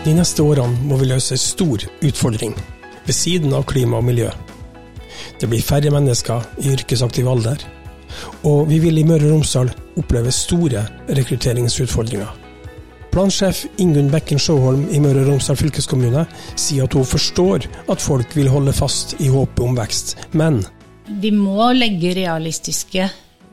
De 0.00 0.14
neste 0.16 0.40
årene 0.40 0.80
må 0.88 0.96
vi 0.96 1.10
løse 1.10 1.34
en 1.36 1.40
stor 1.42 1.82
utfordring, 2.08 2.54
ved 3.04 3.12
siden 3.12 3.52
av 3.52 3.66
klima 3.68 3.98
og 3.98 4.06
miljø. 4.06 4.30
Det 5.36 5.48
blir 5.50 5.60
færre 5.60 5.92
mennesker 5.92 6.46
i 6.62 6.70
yrkesaktiv 6.72 7.28
alder, 7.28 7.60
og 8.48 8.70
vi 8.70 8.78
vil 8.80 8.96
i 8.96 9.04
Møre 9.04 9.28
og 9.28 9.34
Romsdal 9.34 9.68
oppleve 10.00 10.32
store 10.32 10.86
rekrutteringsutfordringer. 11.18 12.30
Plansjef 13.12 13.66
Ingunn 13.82 14.08
Bekken 14.08 14.40
Sjåholm 14.40 14.86
i 14.88 15.02
Møre 15.04 15.20
og 15.26 15.34
Romsdal 15.34 15.58
fylkeskommune 15.60 16.24
sier 16.54 16.88
at 16.88 16.96
hun 16.96 17.04
forstår 17.04 17.68
at 17.92 18.00
folk 18.00 18.32
vil 18.38 18.48
holde 18.48 18.72
fast 18.72 19.18
i 19.20 19.28
håpet 19.28 19.64
om 19.66 19.76
vekst, 19.76 20.16
men 20.32 20.62
Vi 21.20 21.32
må 21.34 21.72
legge 21.76 22.14
realistiske 22.16 23.10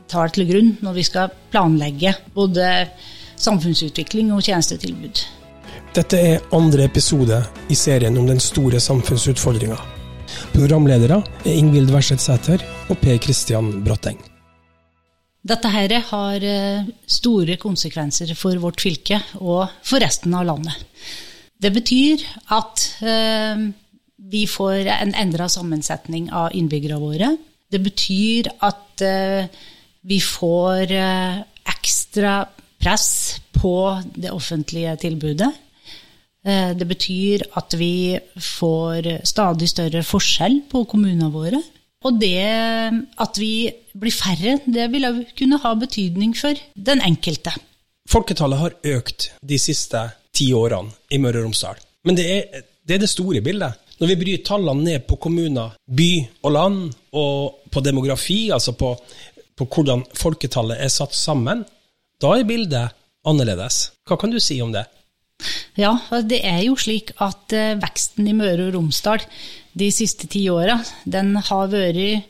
tall 0.07 0.31
til 0.31 0.47
grunn 0.47 0.77
når 0.79 0.95
vi 0.95 1.03
skal 1.03 1.33
planlegge 1.51 2.13
både 2.35 2.69
samfunnsutvikling 3.35 4.31
og 4.31 4.45
tjenestetilbud. 4.47 5.25
Dette 5.95 6.17
er 6.19 6.43
andre 6.55 6.87
episode 6.87 7.37
i 7.71 7.75
serien 7.77 8.17
om 8.19 8.27
den 8.27 8.39
store 8.43 8.79
samfunnsutfordringa. 8.83 9.77
Programledere 10.53 11.21
er 11.45 11.53
Ingvild 11.55 11.91
Wersetsæter 11.93 12.63
og 12.91 12.99
Per 13.01 13.19
Christian 13.23 13.71
Bratteng. 13.85 14.19
Dette 15.47 15.71
her 15.71 15.93
har 16.09 16.43
eh, 16.43 16.87
store 17.07 17.55
konsekvenser 17.61 18.33
for 18.35 18.59
vårt 18.59 18.83
fylke 18.83 19.21
og 19.39 19.69
for 19.85 20.03
resten 20.03 20.35
av 20.35 20.47
landet. 20.49 20.75
Det 21.57 21.71
betyr 21.73 22.23
at 22.53 22.83
eh, 23.01 23.63
vi 24.17 24.43
får 24.49 24.89
en 24.97 25.15
endra 25.15 25.47
sammensetning 25.49 26.27
av 26.35 26.51
innbyggerne 26.57 26.99
våre. 26.99 27.31
Det 27.71 27.79
betyr 27.83 28.51
at 28.67 29.05
eh, 29.05 29.47
vi 30.07 30.19
får 30.23 30.91
ekstra 31.67 32.41
press 32.79 33.07
på 33.55 33.73
det 34.15 34.31
offentlige 34.31 34.93
tilbudet. 35.01 35.49
Eh, 36.47 36.73
Det 36.77 36.87
betyr 36.87 37.43
at 37.59 37.73
vi 37.75 38.17
får 38.39 39.25
stadig 39.27 39.67
større 39.69 40.03
forskjell 40.03 40.61
på 40.71 40.85
kommunene 40.87 41.31
våre. 41.33 41.59
Og 42.05 42.19
det 42.21 42.37
at 43.17 43.39
vi 43.41 43.67
blir 43.97 44.13
færre, 44.13 44.59
det 44.65 44.85
vil 44.93 45.07
òg 45.09 45.23
kunne 45.37 45.59
ha 45.63 45.73
betydning 45.75 46.35
for 46.37 46.55
den 46.75 47.01
enkelte. 47.01 47.51
Folketallet 48.07 48.61
har 48.61 48.75
økt 48.95 49.31
de 49.43 49.57
siste 49.59 50.05
ti 50.31 50.51
årene 50.55 50.93
i 51.11 51.17
Møre 51.19 51.41
og 51.41 51.49
Romsdal. 51.49 51.81
Men 52.05 52.15
det 52.15 52.27
er, 52.31 52.61
det 52.87 52.95
er 52.95 53.03
det 53.03 53.09
store 53.11 53.41
bildet. 53.43 53.73
Når 53.99 54.11
vi 54.11 54.19
bryr 54.21 54.43
tallene 54.45 54.85
ned 54.85 55.07
på 55.09 55.17
kommuner, 55.17 55.73
by 55.89 56.11
og 56.45 56.51
land, 56.53 56.93
og 57.17 57.63
på 57.73 57.81
demografi, 57.81 58.51
altså 58.53 58.75
på, 58.77 58.93
på 59.57 59.65
hvordan 59.65 60.05
folketallet 60.15 60.77
er 60.79 60.93
satt 60.93 61.17
sammen, 61.17 61.65
da 62.21 62.35
er 62.37 62.47
bildet 62.47 62.93
annerledes. 63.27 63.89
Hva 64.07 64.19
kan 64.21 64.31
du 64.31 64.39
si 64.39 64.61
om 64.61 64.71
det? 64.71 64.85
Ja, 65.77 65.93
det 66.25 66.41
er 66.41 66.63
jo 66.65 66.75
slik 66.79 67.13
at 67.21 67.53
eh, 67.53 67.75
veksten 67.77 68.25
i 68.25 68.33
Møre 68.33 68.67
og 68.67 68.77
Romsdal 68.77 69.21
de 69.77 69.91
siste 69.93 70.25
ti 70.31 70.47
åra, 70.49 70.79
den 71.05 71.35
har 71.37 71.69
vært 71.69 72.25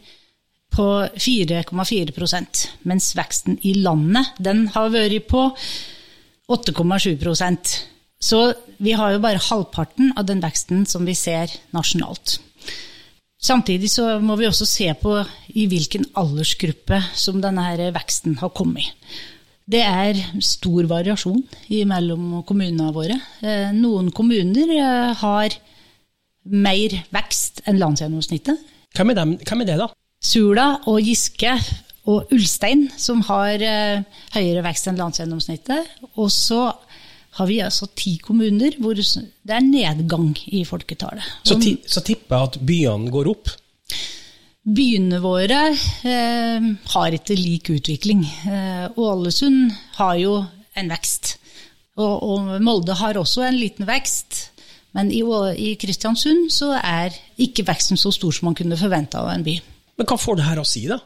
på 0.76 0.88
4,4% 1.16 2.66
mens 2.90 3.14
veksten 3.18 3.56
i 3.66 3.78
landet, 3.80 4.34
den 4.38 4.68
har 4.76 4.92
vært 4.94 5.30
på 5.32 5.46
8,7% 6.52 7.72
Så 8.20 8.42
vi 8.84 8.94
har 8.98 9.14
jo 9.14 9.24
bare 9.24 9.42
halvparten 9.42 10.12
av 10.18 10.26
den 10.28 10.42
veksten 10.44 10.86
som 10.90 11.06
vi 11.06 11.16
ser 11.16 11.52
nasjonalt. 11.76 12.40
Samtidig 13.38 13.92
så 13.94 14.18
må 14.20 14.36
vi 14.36 14.48
også 14.48 14.66
se 14.66 14.90
på 14.98 15.20
i 15.54 15.68
hvilken 15.70 16.08
aldersgruppe 16.18 17.00
som 17.16 17.42
denne 17.42 17.92
veksten 17.94 18.40
har 18.42 18.50
kommet. 18.58 18.90
Det 19.68 19.82
er 19.84 20.20
stor 20.44 20.88
variasjon 20.88 21.42
mellom 21.90 22.42
kommunene 22.48 22.92
våre. 22.96 23.18
Eh, 23.44 23.74
Noen 23.76 24.14
kommuner 24.16 24.72
eh, 24.78 25.12
har 25.20 25.58
mer 26.48 26.96
vekst 27.12 27.66
enn 27.68 27.82
landsgjennomsnittet. 27.82 28.62
Hvem 28.96 29.12
er, 29.12 29.18
dem, 29.20 29.36
hvem 29.44 29.66
er 29.66 29.68
det, 29.68 29.78
da? 29.82 29.90
Sula 30.24 30.70
og 30.88 31.02
Giske 31.04 31.58
og 32.08 32.32
Ulstein 32.32 32.88
som 32.96 33.20
har 33.28 33.60
eh, 33.60 34.06
høyere 34.38 34.64
vekst 34.70 34.88
enn 34.88 35.02
landsgjennomsnittet. 35.02 35.92
Og 36.16 36.32
så 36.32 36.70
har 37.38 37.52
vi 37.52 37.60
altså 37.62 37.90
ti 37.92 38.16
kommuner 38.24 38.80
hvor 38.82 38.96
det 38.98 39.54
er 39.54 39.68
nedgang 39.68 40.32
i 40.48 40.64
folketallet. 40.66 41.28
Så, 41.44 41.60
ti, 41.62 41.76
så 41.86 42.02
tipper 42.08 42.38
jeg 42.38 42.52
at 42.54 42.60
byene 42.72 43.12
går 43.14 43.36
opp. 43.36 43.52
Byene 44.68 45.22
våre 45.24 45.62
eh, 45.72 46.66
har 46.92 47.16
ikke 47.16 47.38
lik 47.40 47.70
utvikling. 47.72 48.26
Eh, 48.52 48.86
Ålesund 49.00 49.72
har 49.96 50.18
jo 50.20 50.42
en 50.76 50.92
vekst. 50.92 51.38
Og, 51.98 52.14
og 52.28 52.50
Molde 52.62 52.98
har 53.00 53.18
også 53.18 53.46
en 53.48 53.58
liten 53.58 53.88
vekst. 53.88 54.42
Men 54.98 55.12
i, 55.14 55.22
i 55.24 55.76
Kristiansund 55.80 56.50
så 56.52 56.74
er 56.78 57.16
ikke 57.40 57.66
veksten 57.68 58.00
så 58.00 58.12
stor 58.12 58.36
som 58.36 58.50
man 58.50 58.58
kunne 58.58 58.80
forvente 58.80 59.20
av 59.20 59.32
en 59.32 59.46
by. 59.46 59.56
Men 59.98 60.10
hva 60.10 60.18
får 60.20 60.40
det 60.40 60.48
her 60.50 60.62
å 60.62 60.68
si, 60.68 60.84
da? 60.90 61.00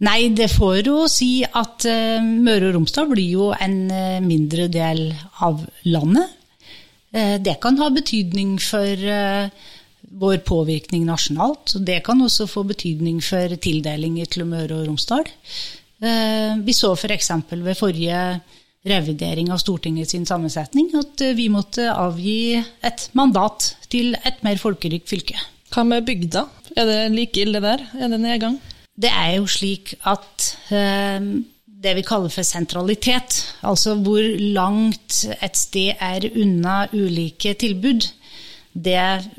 Nei, 0.00 0.30
det 0.32 0.48
får 0.48 0.86
jo 0.88 1.04
si 1.12 1.42
at 1.44 1.84
eh, 1.88 2.22
Møre 2.24 2.70
og 2.70 2.78
Romsdal 2.78 3.10
blir 3.10 3.34
jo 3.34 3.50
en 3.52 3.82
eh, 3.92 4.22
mindre 4.24 4.70
del 4.72 5.10
av 5.44 5.60
landet. 5.84 6.38
Eh, 7.12 7.36
det 7.44 7.58
kan 7.60 7.76
ha 7.82 7.90
betydning 7.92 8.54
for 8.64 9.04
vår 10.10 10.40
påvirkning 10.46 11.04
nasjonalt. 11.06 11.76
og 11.76 11.84
Det 11.86 12.00
kan 12.04 12.20
også 12.22 12.46
få 12.50 12.64
betydning 12.66 13.20
for 13.22 13.54
tildelinger 13.56 14.26
til 14.26 14.46
Møre 14.48 14.80
og 14.80 14.88
Romsdal. 14.88 15.26
Eh, 16.02 16.56
vi 16.64 16.74
så 16.74 16.94
f.eks. 16.96 17.30
For 17.48 17.62
ved 17.62 17.78
forrige 17.78 18.40
revidering 18.88 19.50
av 19.52 19.60
Stortingets 19.60 20.16
sammensetning 20.28 20.90
at 20.96 21.22
eh, 21.24 21.36
vi 21.36 21.50
måtte 21.52 21.90
avgi 21.92 22.56
et 22.58 23.08
mandat 23.12 23.74
til 23.92 24.16
et 24.24 24.42
mer 24.46 24.60
folkerikt 24.60 25.08
fylke. 25.10 25.38
Hva 25.70 25.84
med 25.86 26.06
bygda? 26.08 26.46
Er 26.76 26.88
det 26.88 27.00
like 27.14 27.44
ille 27.44 27.60
der? 27.62 27.84
Er 27.94 28.10
det 28.10 28.20
nedgang? 28.20 28.58
Det 29.00 29.10
er 29.10 29.36
jo 29.38 29.46
slik 29.48 29.94
at 30.08 30.50
eh, 30.74 31.20
det 31.80 31.94
vi 31.96 32.04
kaller 32.04 32.32
for 32.32 32.44
sentralitet, 32.44 33.36
altså 33.64 33.94
hvor 34.04 34.24
langt 34.56 35.22
et 35.40 35.56
sted 35.56 35.96
er 35.96 36.26
unna 36.34 36.82
ulike 36.92 37.54
tilbud, 37.60 38.08
det 38.72 39.30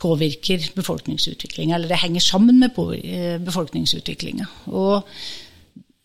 påvirker 0.00 0.70
befolkningsutviklinga, 0.74 1.74
eller 1.74 1.88
det 1.88 2.02
henger 2.02 2.20
sammen 2.20 2.58
med 2.60 2.76
eh, 3.04 3.40
befolkningsutviklinga. 3.40 4.46
Og 4.66 5.02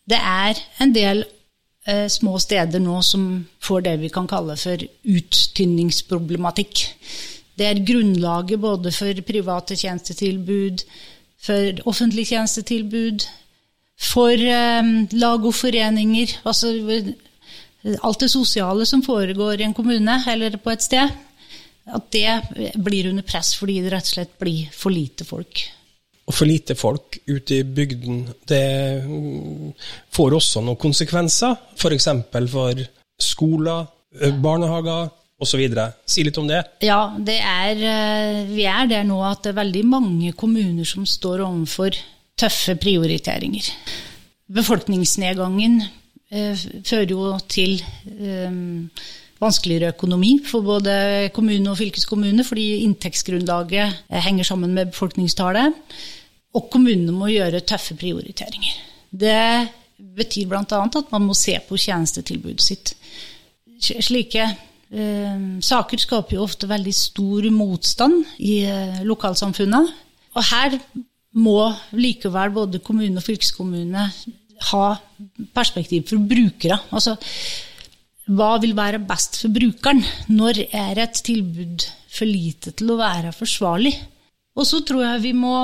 det 0.08 0.18
er 0.18 0.60
en 0.80 0.94
del 0.94 1.24
eh, 1.86 2.08
små 2.08 2.38
steder 2.38 2.82
nå 2.82 3.00
som 3.06 3.26
får 3.62 3.84
det 3.86 3.96
vi 4.00 4.12
kan 4.12 4.28
kalle 4.30 4.56
for 4.60 4.80
uttynningsproblematikk. 5.04 6.86
Det 7.58 7.66
er 7.66 7.84
grunnlaget 7.84 8.60
både 8.60 8.92
for 8.92 9.24
private 9.26 9.76
tjenestetilbud, 9.76 10.84
for 11.40 11.82
offentlig 11.90 12.26
tjenestetilbud, 12.30 13.26
for 14.00 14.32
eh, 14.32 14.94
lag 15.12 15.44
og 15.44 15.54
foreninger. 15.54 16.38
Altså 16.44 16.72
eh, 16.72 17.12
alt 18.04 18.20
det 18.20 18.30
sosiale 18.30 18.86
som 18.86 19.02
foregår 19.02 19.60
i 19.60 19.68
en 19.68 19.74
kommune 19.74 20.22
eller 20.28 20.56
på 20.56 20.70
et 20.70 20.82
sted. 20.82 21.12
At 21.90 22.10
det 22.12 22.74
blir 22.76 23.08
under 23.10 23.24
press 23.26 23.54
fordi 23.58 23.80
det 23.84 23.92
rett 23.94 24.08
og 24.08 24.14
slett 24.14 24.34
blir 24.38 24.68
for 24.74 24.94
lite 24.94 25.26
folk. 25.26 25.64
Og 26.30 26.36
for 26.36 26.46
lite 26.46 26.76
folk 26.78 27.16
ute 27.26 27.56
i 27.56 27.64
bygden, 27.66 28.20
det 28.46 29.02
får 30.14 30.36
også 30.36 30.62
noen 30.62 30.78
konsekvenser. 30.78 31.56
F.eks. 31.74 32.06
For, 32.30 32.46
for 32.52 32.84
skoler, 33.20 33.88
eh, 34.20 34.36
barnehager 34.38 35.08
osv. 35.40 35.64
Si 36.06 36.24
litt 36.24 36.38
om 36.38 36.48
det. 36.50 36.60
Ja, 36.86 37.00
det 37.18 37.38
er, 37.40 37.82
eh, 37.82 38.44
vi 38.52 38.66
er 38.68 38.86
der 38.90 39.06
nå 39.08 39.18
at 39.26 39.42
det 39.42 39.54
er 39.54 39.62
veldig 39.62 39.84
mange 39.88 40.32
kommuner 40.38 40.86
som 40.86 41.06
står 41.08 41.42
overfor 41.46 41.96
tøffe 42.38 42.76
prioriteringer. 42.80 43.72
Befolkningsnedgangen 44.50 45.80
eh, 46.30 46.54
fører 46.84 47.10
jo 47.10 47.32
til 47.48 47.80
eh, 47.80 48.54
vanskeligere 49.40 49.94
økonomi 49.94 50.34
for 50.44 50.64
både 50.64 51.30
kommune 51.34 51.72
og 51.72 51.78
fylkeskommune, 51.80 52.44
fordi 52.44 52.84
inntektsgrunnlaget 52.84 54.00
eh, 54.10 54.22
henger 54.24 54.44
sammen 54.44 54.74
med 54.76 54.92
befolkningstallet. 54.92 55.76
Og 56.54 56.66
kommunene 56.72 57.14
må 57.14 57.30
gjøre 57.30 57.62
tøffe 57.64 57.94
prioriteringer. 57.98 58.80
Det 59.10 59.68
betyr 60.16 60.48
bl.a. 60.50 60.62
at 60.62 61.12
man 61.12 61.28
må 61.28 61.36
se 61.36 61.56
på 61.68 61.78
tjenestetilbudet 61.78 62.64
sitt. 62.64 62.94
Slike 63.80 64.44
eh, 64.44 65.46
saker 65.64 66.02
skaper 66.02 66.36
jo 66.36 66.44
ofte 66.44 66.68
veldig 66.68 66.94
stor 66.94 67.48
motstand 67.54 68.24
i 68.38 68.60
eh, 68.68 69.00
lokalsamfunnet. 69.08 69.94
Og 70.36 70.46
her 70.50 70.76
må 71.40 71.70
likevel 71.96 72.52
både 72.54 72.82
kommune 72.84 73.20
og 73.20 73.24
fylkeskommune 73.24 74.06
ha 74.70 74.86
perspektiv 75.54 76.08
for 76.10 76.28
brukere. 76.28 76.78
Altså, 76.92 77.16
hva 78.30 78.50
vil 78.62 78.76
være 78.78 79.02
best 79.02 79.40
for 79.42 79.54
brukeren? 79.54 80.02
Når 80.30 80.62
er 80.66 81.00
et 81.02 81.22
tilbud 81.26 81.86
for 82.10 82.28
lite 82.28 82.74
til 82.78 82.92
å 82.94 83.00
være 83.00 83.32
forsvarlig? 83.34 83.94
Og 84.58 84.66
så 84.66 84.82
tror 84.86 85.04
jeg 85.06 85.24
vi 85.24 85.34
må 85.36 85.54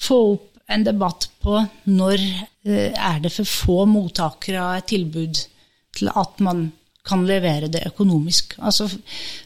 få 0.00 0.18
opp 0.34 0.48
en 0.72 0.84
debatt 0.86 1.28
på 1.42 1.58
når 1.90 2.20
eh, 2.22 2.92
er 2.92 3.18
det 3.24 3.32
for 3.34 3.48
få 3.48 3.78
mottakere 3.90 4.62
av 4.62 4.78
et 4.78 4.88
tilbud 4.92 5.40
til 5.92 6.08
at 6.16 6.40
man 6.44 6.70
kan 7.04 7.24
levere 7.26 7.68
det 7.72 7.84
økonomisk. 7.90 8.56
Altså 8.62 8.88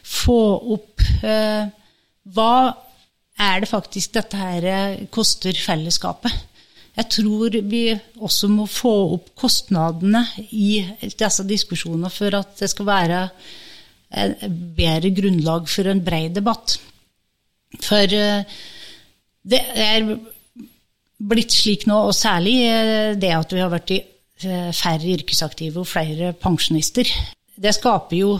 få 0.03 0.39
opp 0.77 1.03
eh, 1.25 1.65
Hva 2.27 2.53
er 3.37 3.63
det 3.63 3.69
faktisk 3.69 4.13
dette 4.17 4.39
her 4.39 4.69
eh, 4.71 5.01
koster 5.11 5.57
fellesskapet? 5.57 6.31
Jeg 6.97 7.09
tror 7.13 7.53
vi 7.69 7.83
også 8.25 8.49
må 8.49 8.65
få 8.65 8.93
opp 9.17 9.29
kostnadene 9.37 10.23
i 10.49 10.81
disse 11.03 11.45
diskusjonene 11.45 12.09
for 12.09 12.33
at 12.39 12.55
det 12.57 12.71
skal 12.71 12.89
være 12.89 13.21
et 14.17 14.45
bedre 14.77 15.11
grunnlag 15.13 15.67
for 15.69 15.91
en 15.91 16.01
bred 16.01 16.33
debatt. 16.39 16.77
For 17.83 18.17
eh, 18.17 18.57
det 19.47 19.61
er 19.75 20.09
blitt 21.17 21.53
slik 21.53 21.85
nå, 21.89 21.99
og 22.07 22.15
særlig 22.15 22.55
eh, 22.65 23.15
det 23.19 23.33
at 23.35 23.53
vi 23.53 23.61
har 23.61 23.73
vært 23.73 23.93
i 23.93 24.03
færre 24.37 25.15
yrkesaktive 25.15 25.81
og 25.81 25.89
flere 25.89 26.29
pensjonister, 26.37 27.09
det 27.57 27.73
skaper 27.73 28.19
jo 28.19 28.35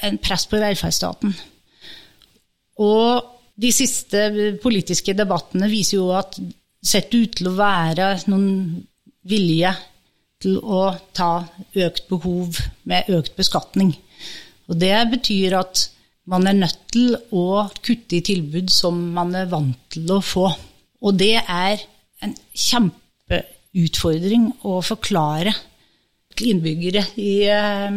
en 0.00 0.16
press 0.16 0.46
på 0.48 0.56
velferdsstaten. 0.56 1.34
Og 2.80 3.26
de 3.60 3.72
siste 3.74 4.22
politiske 4.62 5.12
debattene 5.16 5.68
viser 5.68 5.98
jo 5.98 6.08
at 6.16 6.38
sett 6.82 7.14
ut 7.14 7.36
til 7.38 7.50
å 7.50 7.56
være 7.58 8.14
noen 8.30 8.82
vilje 9.28 9.72
til 10.42 10.58
å 10.58 10.90
ta 11.14 11.44
økt 11.78 12.08
behov 12.10 12.58
med 12.90 13.10
økt 13.14 13.36
beskatning. 13.38 13.94
Og 14.70 14.78
det 14.80 14.96
betyr 15.12 15.58
at 15.60 15.88
man 16.30 16.46
er 16.46 16.58
nødt 16.58 16.78
til 16.94 17.16
å 17.34 17.68
kutte 17.82 18.18
i 18.18 18.24
tilbud 18.26 18.70
som 18.70 18.98
man 19.14 19.34
er 19.38 19.50
vant 19.50 19.78
til 19.94 20.10
å 20.14 20.20
få. 20.22 20.46
Og 21.02 21.18
det 21.18 21.36
er 21.40 21.82
en 22.22 22.34
kjempeutfordring 22.54 24.52
å 24.66 24.80
forklare 24.86 25.54
til 26.36 26.52
innbyggere 26.54 27.02
i, 27.20 27.34
eh, 27.50 27.90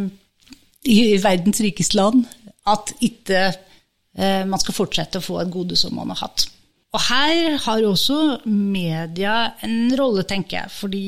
i 0.89 1.17
verdens 1.21 1.61
rikeste 1.63 1.97
land 1.99 2.25
at 2.65 2.95
ikke 3.05 3.41
eh, 3.45 4.43
man 4.49 4.59
skal 4.61 4.73
fortsette 4.77 5.21
å 5.21 5.25
få 5.25 5.39
et 5.41 5.53
gode 5.53 5.77
som 5.79 5.95
man 5.95 6.09
har 6.13 6.25
hatt. 6.25 6.47
Og 6.95 7.01
her 7.09 7.57
har 7.59 7.83
også 7.83 8.17
media 8.47 9.35
en 9.65 9.91
rolle, 9.99 10.23
tenker 10.23 10.61
jeg. 10.61 10.71
Fordi 10.71 11.05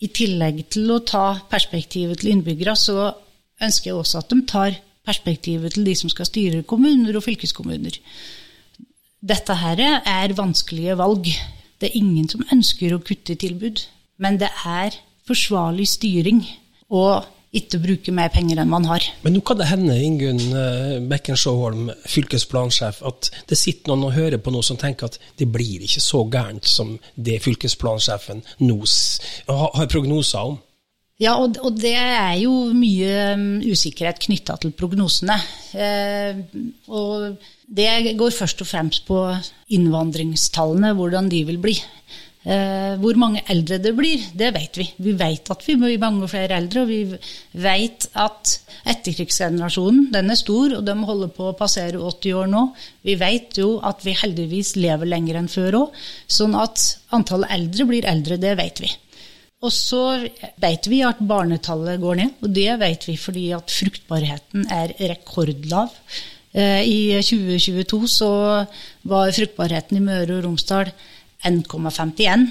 i 0.00 0.08
tillegg 0.14 0.62
til 0.72 0.88
å 0.94 1.02
ta 1.04 1.26
perspektivet 1.50 2.22
til 2.22 2.32
innbyggere, 2.32 2.76
så 2.78 3.10
ønsker 3.60 3.90
jeg 3.90 3.98
også 3.98 4.22
at 4.22 4.32
de 4.32 4.38
tar 4.48 4.78
perspektivet 5.08 5.74
til 5.74 5.84
de 5.88 5.94
som 5.98 6.12
skal 6.12 6.28
styre 6.28 6.64
kommuner 6.68 7.16
og 7.16 7.24
fylkeskommuner. 7.26 7.98
Dette 9.18 9.56
her 9.60 9.82
er 9.98 10.36
vanskelige 10.38 10.96
valg. 11.00 11.28
Det 11.78 11.90
er 11.90 11.98
ingen 11.98 12.28
som 12.30 12.46
ønsker 12.54 12.94
å 12.94 13.02
kutte 13.02 13.36
tilbud, 13.38 13.82
men 14.22 14.38
det 14.40 14.50
er 14.64 14.96
forsvarlig 15.28 15.88
styring. 15.90 16.40
Og 16.88 17.26
ikke 17.56 17.80
bruke 17.80 18.12
mer 18.12 18.28
penger 18.32 18.60
enn 18.60 18.68
man 18.68 18.84
har. 18.88 19.04
Men 19.24 19.36
nå 19.36 19.40
kan 19.46 19.56
det 19.60 19.70
hende, 19.70 19.96
Ingunn 20.04 20.42
eh, 20.52 20.98
Bekken 21.08 21.38
Sjåholm, 21.38 21.88
fylkesplansjef, 22.08 23.00
at 23.08 23.30
det 23.48 23.56
sitter 23.56 23.92
noen 23.92 24.10
og 24.10 24.16
hører 24.18 24.42
på 24.42 24.52
noe 24.52 24.66
som 24.66 24.76
tenker 24.80 25.08
at 25.08 25.18
det 25.40 25.48
blir 25.52 25.84
ikke 25.86 26.04
så 26.04 26.24
gærent 26.28 26.68
som 26.68 26.96
det 27.16 27.40
fylkesplansjefen 27.44 28.44
nå 28.64 28.78
har 29.48 29.88
prognoser 29.88 30.52
om? 30.52 30.58
Ja, 31.18 31.32
og, 31.42 31.56
det 31.74 31.96
er 31.98 32.36
jo 32.38 32.52
mye 32.78 33.14
mm, 33.34 33.46
usikkerhet 33.66 34.20
knytta 34.22 34.54
til 34.62 34.70
prognosene. 34.78 35.34
Eh, 35.74 36.38
og 36.94 37.40
det 37.66 38.14
går 38.20 38.36
først 38.36 38.62
og 38.62 38.68
fremst 38.70 39.08
på 39.08 39.24
innvandringstallene, 39.74 40.92
hvordan 40.94 41.32
de 41.32 41.42
vil 41.48 41.58
bli. 41.64 41.74
Eh, 42.48 42.94
hvor 42.96 43.18
mange 43.20 43.42
eldre 43.52 43.76
det 43.82 43.90
blir, 43.92 44.22
det 44.32 44.48
vet 44.54 44.78
vi. 44.80 44.86
Vi 45.04 45.12
vet 45.20 45.50
at 45.52 45.64
vi 45.66 45.74
blir 45.76 45.98
mange 46.00 46.28
flere 46.32 46.56
eldre, 46.56 46.86
og 46.86 46.88
vi 46.88 47.02
vet 47.60 48.06
at 48.16 48.54
etterkrigsgenerasjonen 48.88 50.06
den 50.14 50.32
er 50.32 50.38
stor, 50.40 50.78
og 50.78 50.86
de 50.86 50.94
holder 51.10 51.32
på 51.34 51.50
å 51.50 51.56
passere 51.58 52.00
80 52.00 52.38
år 52.40 52.48
nå. 52.48 52.62
Vi 53.04 53.18
vet 53.20 53.60
jo 53.60 53.74
at 53.84 54.00
vi 54.06 54.16
heldigvis 54.16 54.78
lever 54.80 55.10
lenger 55.10 55.42
enn 55.42 55.50
før 55.52 55.76
òg, 55.82 56.00
sånn 56.38 56.56
at 56.56 56.86
antallet 57.18 57.52
eldre 57.58 57.88
blir 57.90 58.08
eldre, 58.08 58.40
det 58.40 58.54
vet 58.62 58.80
vi. 58.86 58.94
Og 59.58 59.74
så 59.74 60.02
vet 60.62 60.88
vi 60.88 61.02
at 61.04 61.20
barnetallet 61.20 62.00
går 62.00 62.20
ned, 62.22 62.34
og 62.40 62.56
det 62.56 62.78
vet 62.80 63.04
vi 63.10 63.18
fordi 63.20 63.44
at 63.58 63.74
fruktbarheten 63.74 64.70
er 64.72 64.96
rekordlav. 65.10 65.92
Eh, 66.56 66.80
I 66.80 66.98
2022 67.20 68.08
så 68.08 68.32
var 69.10 69.36
fruktbarheten 69.36 70.00
i 70.00 70.04
Møre 70.06 70.38
og 70.38 70.46
Romsdal 70.46 70.94
1,51. 71.46 72.48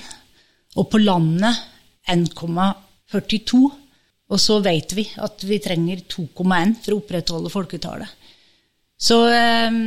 Og 0.78 0.90
på 0.92 1.02
landet 1.02 1.64
1,42. 2.08 3.64
Og 4.28 4.42
så 4.44 4.60
vet 4.64 4.94
vi 4.96 5.08
at 5.24 5.44
vi 5.48 5.60
trenger 5.64 6.04
2,1 6.12 6.78
for 6.84 6.94
å 6.94 7.02
opprettholde 7.02 7.52
folketallet. 7.52 8.10
Så 8.98 9.20
eh, 9.30 9.78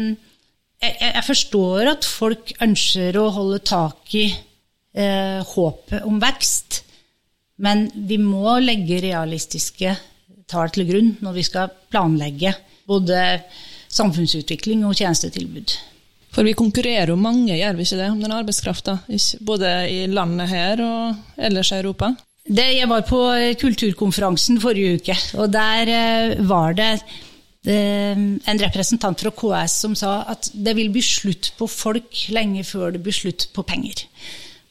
jeg, 0.81 0.95
jeg, 1.01 1.25
forstår 1.27 1.91
at 1.93 2.07
folk 2.09 2.55
ønsker 2.63 3.19
å 3.21 3.27
holde 3.35 3.59
tak 3.67 4.15
i 4.17 4.29
eh, 4.31 5.41
håpet 5.45 6.07
om 6.09 6.21
vekst, 6.23 6.81
men 7.61 7.89
vi 8.09 8.17
må 8.23 8.57
legge 8.63 9.03
realistiske 9.05 9.93
tall 10.51 10.73
til 10.75 10.89
grunn 10.89 11.13
når 11.21 11.37
vi 11.37 11.45
skal 11.47 11.75
planlegge 11.93 12.55
både 12.89 13.19
samfunnsutvikling 13.91 14.87
og 14.87 14.97
tjenestetilbud. 14.99 15.75
For 16.31 16.47
vi 16.47 16.55
konkurrerer 16.55 17.11
jo 17.11 17.19
mange, 17.19 17.57
gjør 17.59 17.79
vi 17.79 17.87
ikke 17.87 17.99
det, 17.99 18.11
om 18.13 18.21
den 18.23 18.35
arbeidskrafta? 18.35 19.01
Både 19.47 19.71
i 19.91 20.05
landet 20.11 20.51
her 20.53 20.83
og 20.85 21.41
ellers 21.49 21.73
i 21.73 21.81
Europa? 21.81 22.13
Det, 22.47 22.67
jeg 22.77 22.89
var 22.91 23.03
på 23.07 23.19
kulturkonferansen 23.61 24.61
forrige 24.63 25.01
uke, 25.01 25.17
og 25.39 25.51
der 25.53 25.91
eh, 25.95 26.39
var 26.49 26.75
det 26.79 26.93
eh, 27.69 28.17
en 28.17 28.63
representant 28.63 29.21
fra 29.21 29.31
KS 29.35 29.77
som 29.85 29.95
sa 29.99 30.21
at 30.33 30.49
det 30.55 30.75
vil 30.79 30.91
bli 30.95 31.03
slutt 31.05 31.53
på 31.59 31.69
folk 31.71 32.25
lenge 32.35 32.65
før 32.67 32.95
det 32.95 33.03
blir 33.05 33.15
slutt 33.15 33.51
på 33.55 33.67
penger. 33.67 34.07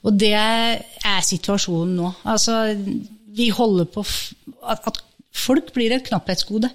Og 0.03 0.15
det 0.15 0.33
er 0.35 1.23
situasjonen 1.27 1.95
nå. 1.99 2.11
Altså, 2.31 2.73
vi 3.35 3.49
holder 3.53 3.87
på 3.91 4.03
at, 4.03 4.87
at 4.87 5.01
folk 5.35 5.73
blir 5.75 5.93
et 5.93 6.07
knapphetsgode. 6.07 6.71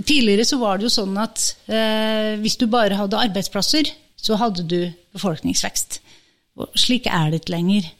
Tidligere 0.00 0.46
så 0.48 0.58
var 0.58 0.80
det 0.80 0.88
jo 0.88 0.94
sånn 0.96 1.16
at 1.22 1.44
eh, 1.70 2.34
hvis 2.42 2.56
du 2.58 2.66
bare 2.72 2.98
hadde 2.98 3.20
arbeidsplasser, 3.20 3.92
så 4.24 4.38
hadde 4.40 4.64
du 4.68 4.78
befolkningsvekst. 5.14 6.00
Og 6.60 6.78
slik 6.78 7.08
er 7.10 7.30
det 7.30 7.42
ikke 7.42 7.56
lenger. 7.56 7.90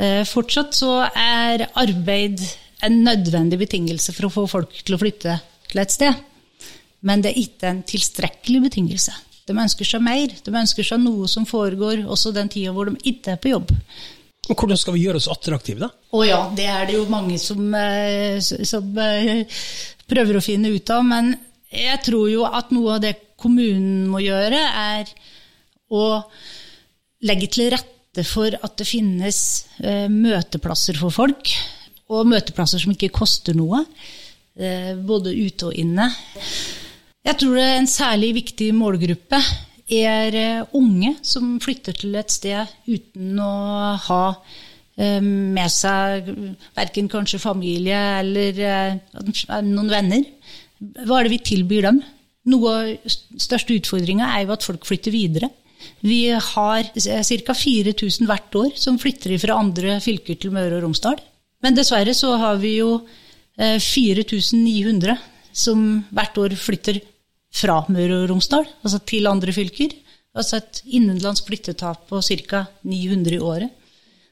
Eh, 0.00 0.22
fortsatt 0.28 0.74
så 0.76 0.96
er 1.08 1.68
arbeid 1.78 2.42
en 2.86 3.02
nødvendig 3.04 3.60
betingelse 3.60 4.14
for 4.16 4.28
å 4.28 4.34
få 4.34 4.46
folk 4.48 4.78
til 4.84 4.96
å 4.96 5.00
flytte 5.00 5.36
til 5.70 5.82
et 5.82 5.94
sted. 5.94 6.22
Men 7.06 7.22
det 7.24 7.32
er 7.32 7.42
ikke 7.42 7.68
en 7.68 7.82
tilstrekkelig 7.86 8.62
betingelse. 8.68 9.12
De 9.48 9.56
ønsker 9.56 9.88
seg 9.88 10.02
mer. 10.04 10.32
De 10.44 10.54
ønsker 10.54 10.86
seg 10.86 11.00
noe 11.02 11.28
som 11.30 11.46
foregår 11.48 12.04
også 12.06 12.32
den 12.36 12.50
tida 12.52 12.72
hvor 12.76 12.90
de 12.90 12.96
ikke 13.12 13.34
er 13.34 13.40
på 13.40 13.52
jobb. 13.54 13.72
Og 14.50 14.56
Hvordan 14.56 14.78
skal 14.80 14.96
vi 14.96 15.04
gjøre 15.04 15.20
oss 15.20 15.28
attraktive, 15.30 15.84
da? 15.84 15.90
Å 16.16 16.20
ja, 16.26 16.40
det 16.56 16.66
er 16.66 16.88
det 16.88 16.96
jo 16.96 17.04
mange 17.12 17.36
som, 17.38 17.60
eh, 17.76 18.40
som 18.40 18.96
eh, 18.98 19.44
prøver 20.10 20.38
å 20.38 20.44
finne 20.44 20.72
ut 20.74 20.90
av. 20.90 21.04
Men 21.06 21.34
jeg 21.70 22.00
tror 22.08 22.30
jo 22.32 22.46
at 22.48 22.72
noe 22.74 22.96
av 22.96 23.04
det 23.04 23.14
kommunen 23.40 24.08
må 24.10 24.22
gjøre, 24.24 24.58
er 24.58 25.12
og 25.90 26.30
legge 27.26 27.50
til 27.52 27.70
rette 27.74 28.24
for 28.26 28.54
at 28.54 28.76
det 28.80 28.88
finnes 28.88 29.40
eh, 29.84 30.06
møteplasser 30.10 30.98
for 31.00 31.14
folk. 31.14 31.52
Og 32.10 32.28
møteplasser 32.30 32.82
som 32.82 32.94
ikke 32.94 33.12
koster 33.14 33.54
noe, 33.58 33.84
eh, 34.58 34.94
både 34.96 35.34
ute 35.34 35.70
og 35.70 35.76
inne. 35.78 36.08
Jeg 37.26 37.36
tror 37.38 37.58
det 37.58 37.66
er 37.66 37.76
en 37.78 37.90
særlig 37.90 38.32
viktig 38.40 38.72
målgruppe 38.74 39.42
er 39.90 40.36
eh, 40.38 40.74
unge 40.78 41.16
som 41.26 41.58
flytter 41.62 41.98
til 41.98 42.16
et 42.18 42.32
sted 42.32 42.74
uten 42.88 43.38
å 43.42 43.54
ha 44.08 44.24
med 45.00 45.72
seg 45.72 46.26
verken 46.76 47.06
kanskje 47.08 47.38
familie 47.40 47.96
eller 48.18 48.58
noen 49.64 49.88
venner. 49.88 50.26
Hva 50.76 51.22
er 51.22 51.24
det 51.24 51.32
vi 51.32 51.38
tilbyr 51.54 51.86
dem? 51.86 52.02
Noe 52.52 52.72
av 52.74 53.14
største 53.40 53.78
utfordringa 53.78 54.28
er 54.34 54.44
jo 54.44 54.52
at 54.52 54.66
folk 54.66 54.84
flytter 54.84 55.14
videre. 55.14 55.48
Vi 56.00 56.30
har 56.30 56.90
ca. 56.94 57.54
4000 57.54 58.28
hvert 58.28 58.56
år 58.58 58.70
som 58.78 58.98
flytter 59.00 59.36
fra 59.42 59.58
andre 59.60 59.98
fylker 60.02 60.38
til 60.40 60.54
Møre 60.54 60.78
og 60.78 60.86
Romsdal. 60.86 61.20
Men 61.60 61.76
dessverre 61.76 62.14
så 62.16 62.34
har 62.40 62.60
vi 62.60 62.76
jo 62.78 63.00
4900 63.60 65.12
eh, 65.12 65.24
som 65.52 65.82
hvert 66.14 66.38
år 66.40 66.54
flytter 66.56 67.00
fra 67.52 67.80
Møre 67.90 68.22
og 68.22 68.30
Romsdal, 68.30 68.68
altså 68.84 69.00
til 69.04 69.28
andre 69.28 69.52
fylker. 69.52 69.92
Altså 70.36 70.60
et 70.60 70.82
innenlands 70.86 71.42
flyttetap 71.42 72.06
på 72.08 72.20
ca. 72.22 72.64
900 72.86 73.36
i 73.36 73.42
året. 73.42 73.70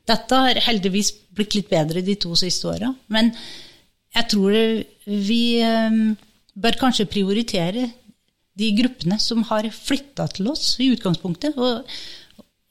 Dette 0.08 0.36
har 0.40 0.60
heldigvis 0.68 1.10
blitt 1.36 1.56
litt 1.58 1.68
bedre 1.68 2.00
de 2.04 2.14
to 2.16 2.32
siste 2.38 2.70
åra, 2.70 2.92
men 3.12 3.32
jeg 4.14 4.28
tror 4.30 4.54
vi 5.04 5.42
eh, 5.60 5.98
bør 6.58 6.78
kanskje 6.80 7.10
prioritere 7.10 7.88
de 8.58 8.72
gruppene 8.80 9.20
som 9.22 9.44
har 9.48 9.68
flytta 9.74 10.28
til 10.34 10.50
oss 10.52 10.74
i 10.82 10.90
utgangspunktet. 10.96 11.56
Og, 11.56 11.86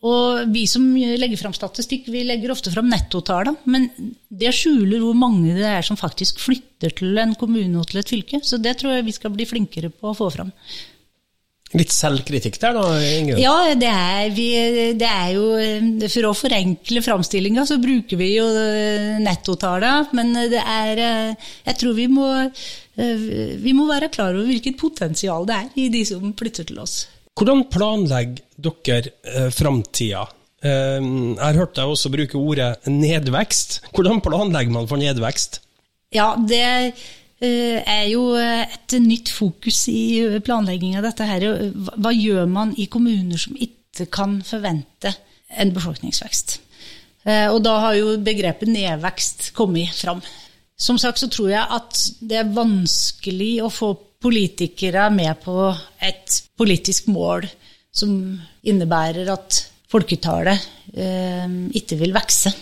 Og 0.07 0.51
vi 0.53 0.67
som 0.69 0.83
legger 0.93 1.39
fram 1.39 1.55
statistikk, 1.57 2.05
vi 2.13 2.19
legger 2.21 2.51
ofte 2.53 2.69
fram 2.69 2.85
nettotallene, 2.91 3.57
men 3.65 3.87
det 4.29 4.51
skjuler 4.53 5.01
hvor 5.01 5.17
mange 5.17 5.55
det 5.57 5.65
er 5.65 5.81
som 5.81 5.97
faktisk 5.97 6.37
flytter 6.43 6.93
til 6.99 7.17
en 7.17 7.33
kommune 7.39 7.79
og 7.81 7.89
til 7.89 8.03
et 8.03 8.11
fylke. 8.13 8.39
Så 8.45 8.59
det 8.61 8.75
tror 8.77 8.93
jeg 8.93 9.07
vi 9.07 9.15
skal 9.17 9.33
bli 9.33 9.47
flinkere 9.49 9.89
på 9.89 10.11
å 10.11 10.17
få 10.19 10.29
fram. 10.35 10.53
Litt 11.75 11.91
selvkritikk 11.91 12.61
der, 12.61 12.77
da, 12.77 12.83
Ingunn? 13.03 13.41
Ja, 13.41 13.55
det 13.75 13.89
er, 13.91 14.29
vi, 14.31 14.47
det 14.95 15.09
er 15.09 15.33
jo 15.35 16.05
For 16.07 16.29
å 16.29 16.37
forenkle 16.37 17.03
framstillinga, 17.03 17.65
så 17.67 17.75
bruker 17.83 18.21
vi 18.21 18.29
jo 18.37 18.45
nettotallene. 19.25 20.07
Men 20.15 20.31
det 20.53 20.63
er 20.63 21.03
Jeg 21.03 21.75
tror 21.81 21.97
vi 21.97 22.07
må, 22.07 22.29
vi 22.95 23.75
må 23.75 23.89
være 23.91 24.07
klar 24.13 24.31
over 24.31 24.47
hvilket 24.47 24.79
potensial 24.79 25.49
det 25.49 25.59
er 25.59 25.83
i 25.83 25.91
de 25.91 26.05
som 26.07 26.31
flytter 26.39 26.71
til 26.71 26.79
oss. 26.85 27.01
Hvordan 27.37 27.67
planlegger 27.69 28.41
dere 28.57 29.13
eh, 29.29 29.51
framtida? 29.53 30.23
Eh, 30.65 30.97
jeg 30.97 31.43
har 31.43 31.59
hørt 31.59 31.75
deg 31.77 31.93
også 31.93 32.11
bruke 32.13 32.39
ordet 32.39 32.89
nedvekst. 32.89 33.81
Hvordan 33.93 34.23
planlegger 34.25 34.73
man 34.73 34.89
for 34.89 35.01
nedvekst? 35.01 35.61
Ja, 36.15 36.31
det 36.49 36.63
eh, 36.63 37.07
er 37.41 38.05
jo 38.09 38.31
et 38.37 38.95
nytt 39.03 39.29
fokus 39.29 39.83
i 39.91 40.39
planlegging 40.43 40.95
av 40.97 41.05
dette. 41.05 41.25
her. 41.27 41.45
Hva 41.93 42.13
gjør 42.15 42.47
man 42.49 42.73
i 42.77 42.87
kommuner 42.89 43.37
som 43.37 43.53
ikke 43.53 44.07
kan 44.09 44.39
forvente 44.41 45.13
en 45.57 45.73
befolkningsvekst? 45.75 46.57
Eh, 47.27 47.47
og 47.51 47.61
da 47.65 47.77
har 47.83 47.97
jo 47.97 48.15
begrepet 48.23 48.71
nedvekst 48.71 49.51
kommet 49.57 49.95
fram. 49.97 50.21
Som 50.77 50.99
sagt 51.01 51.19
så 51.19 51.29
tror 51.31 51.51
jeg 51.51 51.77
at 51.77 52.03
det 52.21 52.41
er 52.41 52.53
vanskelig 52.55 53.53
å 53.65 53.71
få 53.73 53.93
politikere 54.21 55.09
med 55.13 55.41
på 55.43 55.71
et 56.03 56.41
politisk 56.57 57.09
mål 57.13 57.47
som 57.93 58.11
innebærer 58.67 59.29
at 59.33 59.59
folketallet 59.91 60.67
eh, 60.93 61.47
ikke 61.79 61.99
vil 61.99 62.15
vokse. 62.15 62.53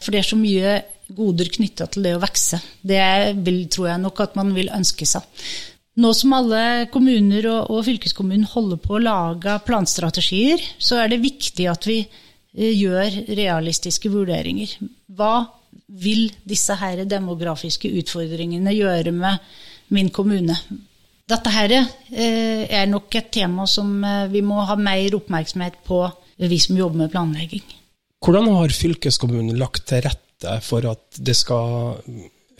For 0.00 0.12
det 0.12 0.22
er 0.22 0.30
så 0.30 0.38
mye 0.40 0.78
goder 1.16 1.50
knytta 1.52 1.88
til 1.90 2.06
det 2.06 2.14
å 2.16 2.22
vokse. 2.22 2.60
Det 2.82 3.02
vil, 3.44 3.64
tror 3.72 3.92
jeg 3.92 4.02
nok 4.04 4.22
at 4.24 4.38
man 4.38 4.54
vil 4.56 4.72
ønske 4.74 5.08
seg. 5.08 5.26
Nå 6.00 6.12
som 6.16 6.32
alle 6.36 6.86
kommuner 6.92 7.48
og, 7.50 7.70
og 7.74 7.84
fylkeskommunen 7.88 8.46
holder 8.52 8.78
på 8.80 8.96
å 8.96 9.02
lage 9.02 9.56
planstrategier, 9.66 10.62
så 10.78 11.00
er 11.02 11.10
det 11.12 11.22
viktig 11.24 11.66
at 11.68 11.88
vi 11.88 11.98
eh, 12.04 12.70
gjør 12.72 13.34
realistiske 13.36 14.12
vurderinger. 14.12 14.76
Hva 15.10 15.48
vil 16.00 16.30
disse 16.46 16.76
her 16.78 17.02
demografiske 17.08 17.90
utfordringene 18.00 18.72
gjøre 18.76 19.12
med 19.16 19.50
min 19.90 20.08
kommune? 20.14 20.56
Dette 21.30 21.52
her 21.54 21.74
eh, 21.74 22.64
er 22.64 22.88
nok 22.90 23.14
et 23.18 23.28
tema 23.34 23.66
som 23.70 23.92
eh, 24.04 24.24
vi 24.32 24.42
må 24.46 24.62
ha 24.66 24.78
mer 24.78 25.18
oppmerksomhet 25.18 25.82
på, 25.86 26.04
vi 26.40 26.62
som 26.62 26.78
jobber 26.78 27.04
med 27.04 27.12
planlegging. 27.12 27.66
Hvordan 28.20 28.50
har 28.54 28.72
fylkeskommunen 28.76 29.58
lagt 29.58 29.86
til 29.90 30.04
rette 30.06 30.29
for 30.64 30.86
at 30.90 31.20
det 31.20 31.36
skal 31.38 31.98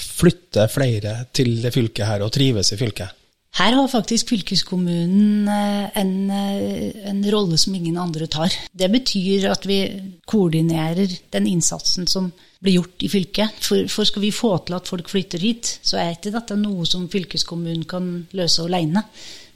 flytte 0.00 0.66
flere 0.72 1.24
til 1.36 1.56
det 1.62 1.72
fylket 1.74 2.08
her 2.08 2.24
og 2.24 2.32
trives 2.34 2.72
i 2.72 2.78
fylket? 2.80 3.16
Her 3.58 3.74
har 3.74 3.88
faktisk 3.90 4.28
fylkeskommunen 4.30 5.48
eh, 5.50 5.96
en, 5.98 6.12
en, 6.30 7.22
rolle 7.34 7.58
som 7.58 7.74
ingen 7.74 7.98
andre 7.98 8.28
tar. 8.30 8.54
Det 8.70 8.86
betyr 8.92 9.48
at 9.50 9.66
vi 9.66 9.80
koordinerer 10.30 11.10
den 11.34 11.48
innsatsen 11.50 12.06
som 12.06 12.30
blir 12.62 12.78
gjort 12.78 13.02
i 13.02 13.10
fylket. 13.10 13.58
For, 13.58 13.90
for, 13.90 14.06
skal 14.06 14.22
vi 14.22 14.30
få 14.34 14.52
til 14.64 14.78
at 14.78 14.88
folk 14.88 15.10
flytter 15.10 15.42
hit, 15.42 15.72
så 15.82 15.98
er 15.98 16.14
ikke 16.14 16.34
dette 16.36 16.58
noe 16.60 16.86
som 16.86 17.08
fylkeskommunen 17.10 17.88
kan 17.90 18.12
løse 18.38 18.68
alene. 18.68 19.02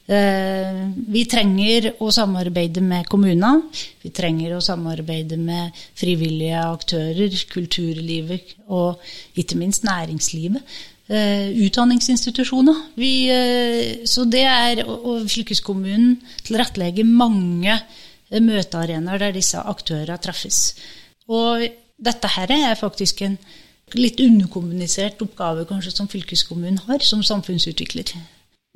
Eh, 0.05 0.81
vi 1.09 1.23
trenger 1.25 1.95
å 2.05 2.11
samarbeide 2.13 2.83
med 2.85 3.07
kommunene. 3.09 3.71
Vi 4.03 4.11
trenger 4.13 4.53
å 4.53 4.65
samarbeide 4.65 5.39
med 5.41 5.73
frivillige 5.97 6.61
aktører, 6.61 7.37
kulturlivet 7.49 8.53
og 8.69 9.01
ikke 9.41 9.57
minst 9.57 9.87
næringslivet. 9.89 10.61
Eh, 11.09 11.49
utdanningsinstitusjoner. 11.67 12.83
Vi, 12.97 13.29
eh, 13.31 14.05
så 14.05 14.25
det 14.25 14.45
er, 14.45 14.85
og 14.85 15.25
fylkeskommunen 15.29 16.21
tilrettelegger 16.45 17.05
mange 17.05 17.81
møtearenaer 18.31 19.19
der 19.19 19.33
disse 19.33 19.59
aktørene 19.59 20.19
treffes. 20.19 20.75
Og 21.29 21.65
dette 21.99 22.29
her 22.29 22.51
er 22.51 22.75
faktisk 22.75 23.23
en 23.23 23.39
litt 23.95 24.21
underkommunisert 24.21 25.21
oppgave 25.23 25.65
kanskje 25.69 25.93
som 25.97 26.09
fylkeskommunen 26.09 26.79
har, 26.89 26.99
som 27.01 27.23
samfunnsutvikler. 27.23 28.17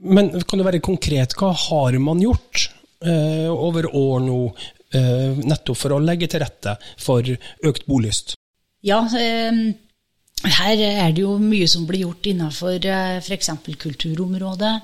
Men 0.03 0.31
kan 0.47 0.61
du 0.61 0.67
være 0.67 0.83
konkret, 0.85 1.35
hva 1.39 1.51
har 1.53 1.99
man 2.03 2.21
gjort 2.23 2.69
eh, 3.03 3.49
over 3.51 3.89
år 3.91 4.21
nå, 4.23 4.39
eh, 4.95 5.41
nettopp 5.43 5.81
for 5.81 5.97
å 5.97 6.03
legge 6.03 6.29
til 6.31 6.45
rette 6.45 6.77
for 7.03 7.27
økt 7.27 7.89
bolyst? 7.91 8.37
Ja, 8.87 9.01
eh, 9.19 9.65
her 10.59 10.85
er 10.87 11.11
det 11.11 11.25
jo 11.25 11.35
mye 11.43 11.67
som 11.71 11.87
blir 11.89 12.07
gjort 12.07 12.31
innenfor 12.31 12.79
eh, 12.79 13.19
f.eks. 13.19 13.51
kulturområdet. 13.75 14.77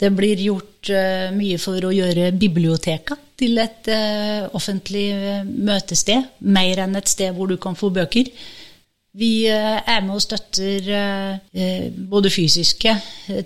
Det 0.00 0.08
blir 0.16 0.40
gjort 0.40 0.88
uh, 0.96 1.28
mye 1.36 1.58
for 1.60 1.84
å 1.84 1.92
gjøre 1.92 2.30
biblioteka 2.32 3.18
til 3.36 3.60
et 3.60 3.90
uh, 3.92 4.48
offentlig 4.56 5.10
uh, 5.12 5.42
møtested, 5.44 6.30
mer 6.40 6.80
enn 6.86 6.96
et 6.96 7.10
sted 7.10 7.36
hvor 7.36 7.50
du 7.50 7.58
kan 7.60 7.76
få 7.76 7.90
bøker. 7.92 8.30
Vi 9.18 9.46
er 9.50 10.04
med 10.06 10.14
og 10.14 10.22
støtter 10.22 11.40
både 12.10 12.30
fysiske 12.30 12.92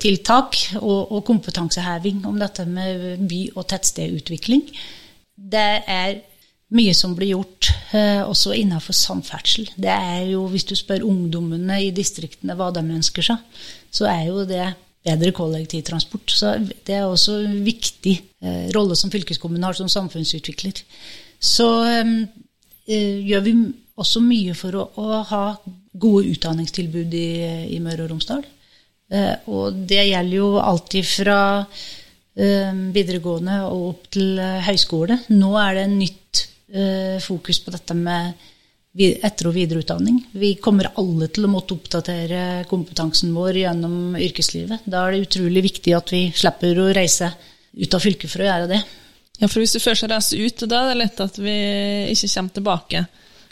tiltak 0.03 0.59
og, 0.77 1.23
kompetanseheving 1.25 2.27
om 2.29 2.37
dette 2.37 2.67
med 2.69 3.23
by- 3.25 3.55
og 3.57 3.65
tettstedutvikling. 3.73 4.67
Det 5.35 5.71
er 5.89 6.19
mye 6.75 6.93
som 6.93 7.15
blir 7.17 7.33
gjort, 7.33 7.71
også 8.29 8.53
innenfor 8.59 8.93
samferdsel. 8.93 9.71
Det 9.77 9.89
er 9.89 10.29
jo, 10.35 10.45
Hvis 10.53 10.69
du 10.69 10.75
spør 10.77 11.09
ungdommene 11.09 11.81
i 11.87 11.91
distriktene 11.97 12.59
hva 12.61 12.69
de 12.75 12.85
ønsker 12.85 13.25
seg, 13.25 13.65
så 13.91 14.05
er 14.05 14.27
jo 14.29 14.45
det 14.45 14.75
bedre 15.05 15.33
kollektivtransport. 15.37 16.33
Så 16.33 16.55
det 16.87 16.97
er 16.97 17.05
også 17.05 17.39
en 17.45 17.61
viktig 17.67 18.15
eh, 18.43 18.69
rolle 18.77 18.97
som 18.97 19.13
fylkeskommunen 19.13 19.67
har 19.69 19.77
som 19.77 19.91
samfunnsutvikler. 19.93 20.81
Så 21.41 21.69
øh, 21.85 22.13
gjør 23.29 23.45
vi 23.45 23.55
også 24.01 24.23
mye 24.25 24.55
for 24.59 24.79
å, 24.79 24.87
å 25.01 25.21
ha 25.29 25.45
gode 25.93 26.33
utdanningstilbud 26.35 27.15
i, 27.15 27.29
i 27.77 27.81
Møre 27.83 28.07
og 28.07 28.15
Romsdal. 28.15 28.43
Eh, 29.13 29.35
og 29.53 29.85
det 29.87 30.03
gjelder 30.09 30.39
jo 30.39 30.49
alltid 30.63 31.07
fra 31.07 31.39
eh, 31.61 32.73
videregående 32.95 33.61
og 33.69 33.87
opp 33.93 34.09
til 34.17 34.41
eh, 34.43 34.65
høyskole. 34.67 35.21
Nå 35.37 35.53
er 35.61 35.79
det 35.79 35.87
nytt 35.93 36.43
eh, 36.75 37.23
fokus 37.23 37.63
på 37.63 37.75
dette 37.75 37.97
med 37.99 38.51
etter- 38.95 39.49
og 39.51 39.57
videreutdanning. 39.57 40.21
Vi 40.39 40.55
kommer 40.63 40.93
alle 41.01 41.27
til 41.35 41.47
å 41.47 41.51
måtte 41.51 41.75
oppdatere 41.75 42.65
kompetansen 42.71 43.33
vår 43.35 43.59
gjennom 43.65 44.15
yrkeslivet. 44.19 44.87
Da 44.87 45.03
er 45.03 45.15
det 45.15 45.25
utrolig 45.27 45.65
viktig 45.67 45.97
at 45.97 46.13
vi 46.15 46.29
slipper 46.35 46.79
å 46.79 46.93
reise 46.95 47.33
ut 47.75 47.97
av 47.97 48.03
fylket 48.03 48.31
for 48.31 48.45
å 48.45 48.47
gjøre 48.47 48.71
det. 48.71 48.85
Ja, 49.41 49.49
for 49.49 49.59
hvis 49.59 49.75
du 49.75 49.83
først 49.83 50.07
reiser 50.07 50.45
ut, 50.47 50.63
da 50.71 50.85
er 50.85 50.93
det 50.93 51.01
lett 51.01 51.23
at 51.25 51.39
vi 51.43 51.55
ikke 52.13 52.31
kommer 52.37 52.55
tilbake. 52.55 53.01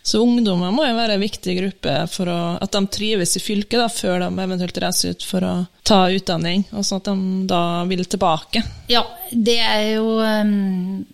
Så 0.02 0.18
ungdommer 0.18 0.73
må 0.75 0.82
jo 0.82 0.97
være 0.97 1.14
en 1.14 1.23
viktig 1.23 1.54
gruppe 1.61 1.92
for 2.11 2.30
å, 2.30 2.38
at 2.62 2.75
de 2.75 2.80
trives 2.90 3.37
i 3.38 3.42
fylket 3.42 3.78
da, 3.78 3.87
før 3.87 4.25
de 4.25 4.30
eventuelt 4.44 4.80
reiser 4.82 5.14
ut 5.14 5.26
for 5.26 5.47
å 5.47 5.52
ta 5.87 6.00
utdanning, 6.11 6.64
og 6.75 6.87
sånn 6.87 6.99
at 6.99 7.11
de 7.11 7.44
da 7.52 7.62
vil 7.87 8.02
tilbake. 8.11 8.64
Ja, 8.90 9.04
det 9.30 9.61
er 9.62 9.85
jo 9.94 10.16
um, 10.18 11.04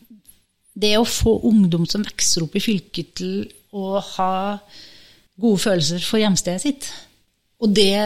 Det 0.73 0.95
å 0.97 1.05
få 1.05 1.35
ungdom 1.51 1.85
som 1.91 2.07
vokser 2.07 2.47
opp 2.47 2.57
i 2.57 2.63
fylket 2.65 3.13
til 3.21 3.35
å 3.77 3.99
ha 4.15 4.33
gode 5.39 5.61
følelser 5.61 6.01
for 6.07 6.23
hjemstedet 6.23 6.63
sitt. 6.63 6.89
Og 7.61 7.75
det 7.75 7.99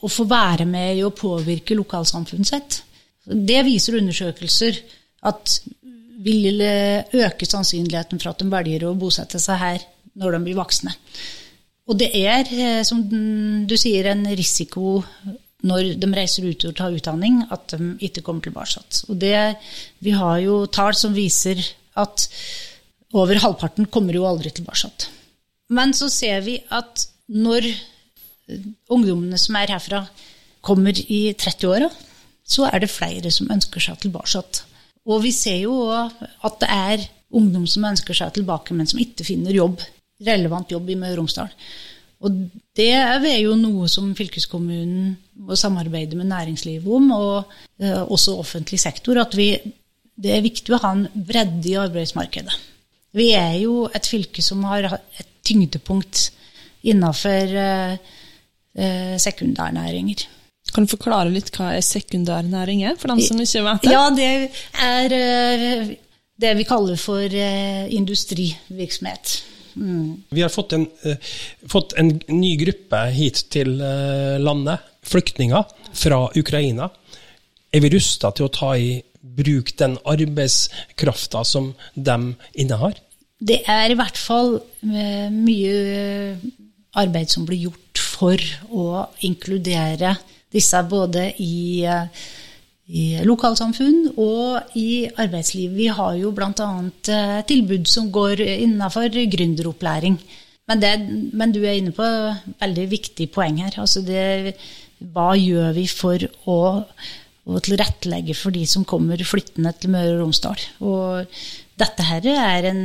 å 0.00 0.08
få 0.08 0.24
være 0.30 0.64
med 0.70 0.96
i 0.96 1.02
å 1.04 1.12
påvirke 1.12 1.76
lokalsamfunnet 1.76 2.48
sitt. 2.48 2.78
Det 3.26 3.58
viser 3.66 3.98
undersøkelser 3.98 4.78
at 5.28 5.58
vil 6.22 6.62
øke 6.62 7.46
sannsynligheten 7.46 8.22
for 8.22 8.30
at 8.30 8.40
de 8.40 8.48
velger 8.50 8.86
å 8.86 8.94
bosette 8.96 9.42
seg 9.42 9.60
her 9.60 9.84
når 10.16 10.36
de 10.36 10.44
blir 10.46 10.58
voksne. 10.58 10.94
Og 11.86 11.98
det 12.00 12.10
er, 12.18 12.48
eh, 12.50 12.82
som 12.86 13.02
du 13.06 13.76
sier, 13.78 14.10
en 14.10 14.26
risiko 14.26 15.02
når 15.66 15.96
de 15.98 16.08
reiser 16.14 16.46
ut 16.46 16.64
og 16.68 16.76
tar 16.78 16.94
utdanning, 16.94 17.42
at 17.50 17.74
de 17.74 17.94
ikke 18.04 18.22
kommer 18.22 18.44
tilbake. 18.44 18.82
Og 19.08 19.18
det, 19.18 19.56
vi 20.04 20.14
har 20.14 20.38
jo 20.44 20.66
tall 20.66 20.94
som 20.94 21.16
viser 21.16 21.62
at 21.96 22.28
over 23.16 23.40
halvparten 23.40 23.88
kommer 23.90 24.14
jo 24.14 24.26
aldri 24.28 24.52
tilbake. 24.52 25.08
Men 25.72 25.94
så 25.96 26.10
ser 26.12 26.42
vi 26.46 26.58
at 26.70 27.06
når 27.26 27.66
ungdommene 28.92 29.38
som 29.40 29.56
er 29.58 29.72
herfra, 29.74 30.04
kommer 30.66 30.98
i 30.98 31.30
30-åra, 31.38 31.88
så 32.46 32.66
er 32.66 32.82
det 32.82 32.90
flere 32.90 33.30
som 33.34 33.50
ønsker 33.50 33.82
seg 33.82 34.00
tilbake. 34.02 34.42
Og 35.06 35.22
vi 35.22 35.32
ser 35.34 35.60
jo 35.62 35.74
at 35.94 36.58
det 36.62 36.70
er 36.70 37.04
ungdom 37.36 37.66
som 37.70 37.86
ønsker 37.86 38.14
seg 38.14 38.34
tilbake, 38.34 38.74
men 38.74 38.86
som 38.90 39.00
ikke 39.02 39.26
finner 39.26 39.54
jobb, 39.54 39.82
relevant 40.24 40.70
jobb 40.72 40.90
i 40.90 40.98
Møre 40.98 41.16
og 41.16 41.22
Romsdal. 41.22 41.52
Og 42.24 42.36
det 42.76 42.92
er 42.96 43.40
jo 43.42 43.56
noe 43.60 43.88
som 43.92 44.14
fylkeskommunen 44.16 45.16
må 45.46 45.56
samarbeide 45.58 46.16
med 46.16 46.30
næringslivet 46.30 46.88
om, 46.88 47.10
og 47.12 47.58
eh, 47.82 48.00
også 48.02 48.38
offentlig 48.40 48.80
sektor. 48.80 49.20
At 49.20 49.36
vi, 49.36 49.50
det 50.16 50.32
er 50.32 50.44
viktig 50.44 50.72
å 50.72 50.80
ha 50.84 50.94
en 50.96 51.04
bredde 51.12 51.68
i 51.74 51.76
arbeidsmarkedet. 51.80 52.56
Vi 53.16 53.30
er 53.36 53.58
jo 53.62 53.84
et 53.92 54.08
fylke 54.08 54.44
som 54.44 54.64
har 54.68 54.88
et 54.88 55.28
tyngdepunkt 55.46 56.30
innenfor 56.88 57.52
eh, 57.60 57.98
eh, 58.76 59.14
sekundærnæringer. 59.20 60.26
Kan 60.74 60.84
du 60.84 60.90
forklare 60.90 61.30
litt 61.30 61.52
hva 61.54 61.70
er 61.76 61.84
sekundærnæring 61.84 62.82
er, 62.88 62.96
for 62.98 63.12
dem 63.12 63.20
som 63.22 63.38
ikke 63.40 63.62
vet 63.68 63.84
det? 63.84 63.92
Ja, 63.92 64.08
det 64.12 64.30
er 64.82 65.14
eh, 65.20 65.92
det 66.36 66.54
vi 66.58 66.66
kaller 66.68 66.98
for 67.00 67.22
eh, 67.22 67.86
industrivirksomhet. 67.94 69.36
Mm. 69.76 70.22
Vi 70.28 70.42
har 70.42 70.48
fått 70.48 70.72
en, 70.72 70.86
eh, 71.04 71.16
fått 71.68 71.92
en, 71.92 72.20
ny 72.28 72.56
gruppe 72.56 73.00
hit 73.12 73.44
til 73.52 73.80
eh, 73.80 74.36
landet, 74.40 74.80
flyktninger 75.06 75.64
fra 75.92 76.30
Ukraina. 76.36 76.90
Er 77.72 77.84
vi 77.84 77.92
rusta 77.92 78.32
til 78.34 78.48
å 78.48 78.52
ta 78.52 78.72
i 78.76 79.02
bruk 79.20 79.74
den 79.78 79.98
arbeidskrafta 80.04 81.44
som 81.44 81.74
de 81.94 82.16
innehar? 82.54 82.96
Det 83.38 83.60
er 83.68 83.92
i 83.92 83.98
hvert 83.98 84.16
fall 84.16 84.56
eh, 84.56 85.28
mye 85.30 86.36
arbeid 86.96 87.30
som 87.30 87.44
blir 87.46 87.68
gjort 87.68 88.00
for 88.00 88.40
å 88.72 89.04
inkludere 89.28 90.16
disse 90.52 90.80
både 90.88 91.28
i 91.44 91.84
i 92.86 93.18
lokalsamfunn 93.26 94.12
og 94.14 94.76
i 94.78 95.06
arbeidsliv. 95.18 95.72
Vi 95.74 95.88
har 95.90 96.16
jo 96.20 96.30
bl.a. 96.34 96.68
Eh, 97.10 97.38
tilbud 97.48 97.88
som 97.90 98.10
går 98.14 98.42
innenfor 98.46 99.10
gründeropplæring. 99.10 100.18
Men, 100.66 100.82
det, 100.82 100.92
men, 101.34 101.52
du 101.54 101.60
er 101.64 101.78
inne 101.78 101.94
på 101.94 102.06
veldig 102.60 102.86
viktig 102.90 103.28
poeng 103.34 103.58
her. 103.64 103.74
Altså 103.82 104.02
det, 104.06 104.54
hva 105.14 105.32
gjør 105.38 105.74
vi 105.76 105.86
for 105.90 106.22
å, 106.46 106.58
å, 107.46 107.60
tilrettelegge 107.62 108.38
for 108.38 108.54
de 108.54 108.64
som 108.70 108.86
kommer 108.86 109.22
flyttende 109.26 109.74
til 109.78 109.94
Møre 109.94 110.14
og 110.14 110.24
Romsdal? 110.24 110.66
Og 110.86 111.42
dette 111.78 112.06
her 112.06 112.30
er 112.36 112.70
en, 112.70 112.84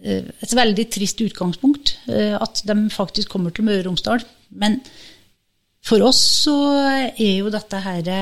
eh, 0.00 0.24
et 0.40 0.56
veldig 0.56 0.88
trist 0.96 1.20
utgangspunkt, 1.24 1.98
eh, 2.08 2.32
at 2.32 2.64
de 2.64 2.80
faktisk 2.92 3.36
kommer 3.36 3.52
til 3.52 3.68
Møre 3.68 3.84
og 3.84 3.90
Romsdal. 3.92 4.24
Men 4.56 4.80
for 5.84 6.00
oss 6.04 6.20
så 6.48 6.58
er 7.12 7.32
jo 7.42 7.52
dette 7.52 7.84
her 7.84 8.12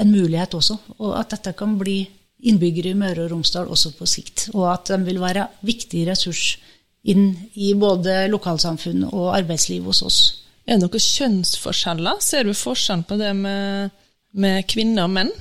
en 0.00 0.12
mulighet 0.12 0.54
også. 0.56 0.78
Og 0.98 1.16
at 1.18 1.34
dette 1.34 1.54
kan 1.58 1.76
bli 1.80 2.00
innbyggere 2.42 2.92
i 2.92 2.98
Møre 2.98 3.26
og 3.26 3.32
Romsdal 3.34 3.70
også 3.70 3.94
på 3.98 4.08
sikt. 4.08 4.48
Og 4.54 4.66
at 4.72 4.92
de 4.92 5.00
vil 5.06 5.20
være 5.22 5.48
viktig 5.66 6.06
ressurs 6.08 6.56
inn 7.02 7.32
i 7.58 7.72
både 7.74 8.26
lokalsamfunn 8.30 9.08
og 9.10 9.32
arbeidsliv 9.36 9.88
hos 9.90 10.02
oss. 10.06 10.20
Er 10.66 10.78
det 10.78 10.86
noen 10.86 11.02
kjønnsforskjeller? 11.02 12.20
Ser 12.22 12.46
du 12.46 12.54
forskjell 12.54 13.02
på 13.06 13.18
det 13.18 13.32
med, 13.36 13.94
med 14.38 14.62
kvinner 14.70 15.08
og 15.08 15.16
menn? 15.16 15.32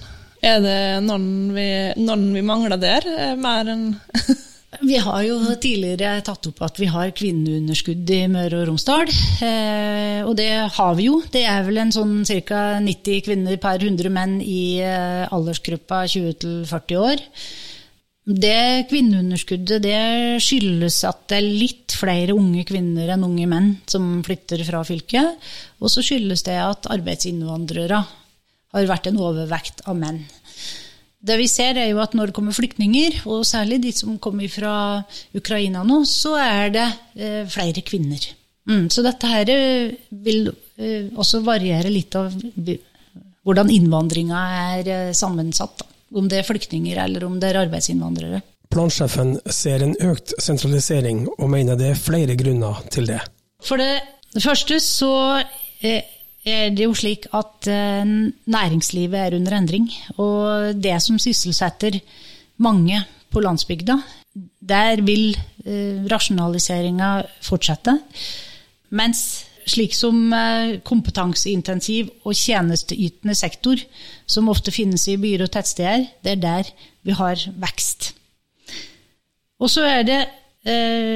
Er 0.41 0.57
det 0.63 0.79
noen 1.05 1.51
vi, 1.53 1.67
noen 2.01 2.31
vi 2.33 2.41
mangler 2.45 2.81
der, 2.81 3.05
mer 3.37 3.69
enn 3.69 3.91
Vi 4.79 4.95
har 5.03 5.23
jo 5.27 5.35
tidligere 5.59 6.21
tatt 6.23 6.47
opp 6.47 6.61
at 6.63 6.77
vi 6.79 6.87
har 6.87 7.11
kvinneunderskudd 7.11 8.07
i 8.15 8.21
Møre 8.31 8.61
og 8.61 8.69
Romsdal. 8.69 9.09
Eh, 9.43 10.21
og 10.23 10.31
det 10.39 10.47
har 10.77 10.93
vi 10.95 11.09
jo. 11.09 11.17
Det 11.27 11.43
er 11.43 11.65
vel 11.67 11.81
en 11.81 11.91
sånn 11.91 12.21
ca. 12.47 12.61
90 12.79 13.25
kvinner 13.25 13.59
per 13.59 13.83
100 13.83 14.13
menn 14.15 14.37
i 14.39 14.79
eh, 14.79 15.27
aldersgruppa 15.27 16.05
20 16.07 16.63
40 16.71 17.01
år. 17.03 17.25
Det 18.31 18.87
kvinneunderskuddet 18.87 19.83
det 19.83 19.99
skyldes 20.45 21.01
at 21.09 21.25
det 21.27 21.41
er 21.41 21.51
litt 21.65 21.95
flere 21.97 22.35
unge 22.37 22.63
kvinner 22.69 23.11
enn 23.11 23.27
unge 23.27 23.47
menn 23.51 23.71
som 23.91 24.21
flytter 24.23 24.63
fra 24.63 24.85
fylket. 24.87 25.51
Og 25.83 25.91
så 25.91 26.05
skyldes 26.05 26.47
det 26.47 26.55
at 26.63 26.87
arbeidsinnvandrere 26.95 27.99
har 28.71 28.87
vært 28.87 29.11
en 29.11 29.19
overvekt 29.19 29.83
av 29.83 29.99
menn. 29.99 30.23
Det 31.21 31.37
vi 31.37 31.47
ser, 31.49 31.77
er 31.77 31.91
jo 31.91 32.01
at 32.01 32.15
når 32.17 32.31
det 32.31 32.35
kommer 32.37 32.55
flyktninger, 32.55 33.21
og 33.29 33.45
særlig 33.45 33.81
de 33.83 33.91
som 33.93 34.17
kommer 34.21 34.49
fra 34.49 34.75
Ukraina 35.37 35.83
nå, 35.85 36.01
så 36.09 36.33
er 36.41 36.71
det 36.73 36.87
eh, 37.15 37.43
flere 37.49 37.83
kvinner. 37.85 38.25
Mm, 38.69 38.87
så 38.93 39.03
dette 39.05 39.29
her 39.29 39.49
eh, 39.53 39.93
vil 40.09 40.49
eh, 40.49 41.11
også 41.13 41.43
variere 41.45 41.93
litt 41.93 42.17
av 42.17 42.33
hvordan 43.45 43.71
innvandringa 43.73 44.41
er 44.75 44.89
eh, 44.89 45.11
sammensatt. 45.17 45.81
Da. 45.81 45.89
Om 46.17 46.27
det 46.27 46.41
er 46.41 46.47
flyktninger 46.47 46.97
eller 47.05 47.23
om 47.23 47.37
det 47.39 47.51
er 47.51 47.61
arbeidsinnvandrere. 47.63 48.41
Plansjefen 48.71 49.35
ser 49.51 49.83
en 49.83 49.93
økt 50.07 50.33
sentralisering, 50.39 51.25
og 51.37 51.49
mener 51.51 51.77
det 51.79 51.91
er 51.91 51.99
flere 51.99 52.37
grunner 52.39 52.79
til 52.91 53.09
det. 53.11 53.19
For 53.63 53.79
det, 53.79 53.99
første 54.39 54.79
så 54.83 55.13
eh, 55.83 56.01
er 56.45 56.71
det 56.73 56.87
jo 56.87 56.95
slik 56.97 57.27
at 57.37 57.67
eh, 57.69 58.05
næringslivet 58.49 59.19
er 59.19 59.35
under 59.37 59.57
endring. 59.57 59.89
Og 60.17 60.73
det 60.81 60.97
som 61.03 61.19
sysselsetter 61.19 61.99
mange 62.57 63.03
på 63.31 63.39
landsbygda, 63.39 63.97
der 64.59 65.01
vil 65.05 65.35
eh, 65.65 66.01
rasjonaliseringa 66.11 67.21
fortsette. 67.41 67.97
Mens 68.89 69.45
slik 69.69 69.93
som 69.93 70.33
eh, 70.33 70.79
kompetanseintensiv 70.83 72.09
og 72.25 72.35
tjenesteytende 72.35 73.35
sektor, 73.35 73.77
som 74.25 74.49
ofte 74.49 74.73
finnes 74.73 75.07
i 75.07 75.19
byer 75.21 75.45
og 75.45 75.53
tettsteder, 75.53 76.07
det 76.23 76.37
er 76.37 76.41
der 76.41 76.73
vi 77.03 77.11
har 77.17 77.37
vekst. 77.61 78.15
Og 79.61 79.69
så 79.69 79.85
er 79.85 80.03
det 80.03 80.21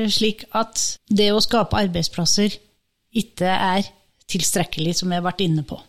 slik 0.09 0.39
at 0.57 0.79
det 1.05 1.27
å 1.29 1.41
skape 1.41 1.77
arbeidsplasser 1.77 2.55
ikke 3.13 3.45
er 3.45 3.85
tilstrekkelig, 4.31 4.95
som 4.99 5.11
jeg 5.11 5.21
har 5.21 5.27
vært 5.27 5.43
inne 5.45 5.65
på. 5.67 5.79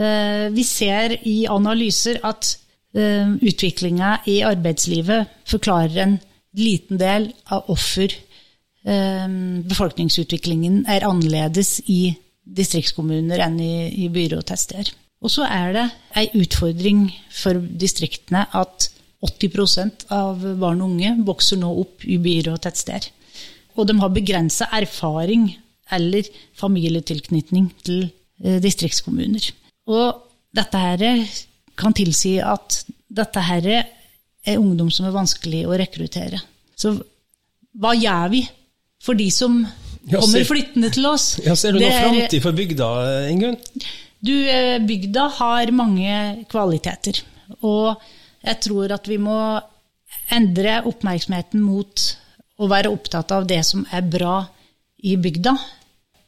Eh, 0.00 0.48
vi 0.54 0.64
ser 0.66 1.16
i 1.28 1.42
analyser 1.50 2.20
at 2.24 2.54
eh, 2.96 3.32
utviklinga 3.42 4.18
i 4.30 4.40
arbeidslivet 4.46 5.32
forklarer 5.48 5.98
en 6.04 6.18
liten 6.56 7.00
del 7.00 7.30
av 7.52 7.66
hvorfor 7.68 8.08
eh, 8.08 9.28
befolkningsutviklingen 9.68 10.84
er 10.90 11.06
annerledes 11.08 11.80
i 11.92 12.14
distriktskommuner 12.42 13.42
enn 13.44 13.60
i, 13.62 13.74
i 14.04 14.08
byer 14.12 14.38
og 14.40 14.46
tettsteder. 14.48 14.90
Og 15.22 15.30
så 15.30 15.46
er 15.46 15.76
det 15.76 15.84
ei 16.18 16.26
utfordring 16.34 17.06
for 17.30 17.60
distriktene 17.78 18.46
at 18.58 18.88
80 19.22 20.08
av 20.10 20.40
barn 20.58 20.80
og 20.82 20.96
unge 20.96 21.12
vokser 21.28 21.60
nå 21.60 21.68
opp 21.84 22.02
i 22.10 22.18
byer 22.18 22.50
og 22.56 22.62
tettsteder. 22.64 23.06
Og 23.78 23.86
de 23.88 23.94
har 24.00 24.10
begrensa 24.12 24.66
erfaring 24.74 25.46
eller 25.92 26.28
familietilknytning 26.58 27.70
til 27.84 28.04
eh, 28.42 28.58
distriktskommuner. 28.62 29.50
Og 29.92 30.22
dette 30.54 30.82
her 30.82 31.24
kan 31.78 31.94
tilsi 31.96 32.36
at 32.44 32.82
dette 33.12 33.44
her 33.44 33.68
er 33.72 34.58
ungdom 34.58 34.90
som 34.92 35.06
er 35.08 35.14
vanskelig 35.14 35.64
å 35.68 35.76
rekruttere. 35.78 36.40
Så 36.76 36.96
hva 37.78 37.94
gjør 37.96 38.32
vi 38.34 38.42
for 39.02 39.18
de 39.18 39.28
som 39.32 39.62
kommer 40.10 40.46
flyttende 40.46 40.90
til 40.92 41.06
oss? 41.08 41.36
Ja, 41.44 41.56
Ser 41.58 41.74
du 41.74 41.80
noen 41.80 41.94
framtid 41.94 42.42
for 42.44 42.56
bygda, 42.56 42.88
Ingunn? 43.32 43.58
Du, 44.22 44.34
eh, 44.46 44.78
Bygda 44.78 45.28
har 45.40 45.70
mange 45.74 46.44
kvaliteter. 46.50 47.22
Og 47.66 47.98
jeg 48.42 48.60
tror 48.62 48.92
at 48.94 49.08
vi 49.10 49.18
må 49.18 49.38
endre 50.32 50.80
oppmerksomheten 50.86 51.62
mot 51.62 52.04
å 52.62 52.68
være 52.70 52.92
opptatt 52.92 53.32
av 53.34 53.46
det 53.50 53.62
som 53.66 53.82
er 53.90 54.04
bra 54.06 54.44
i 55.02 55.16
bygda, 55.18 55.56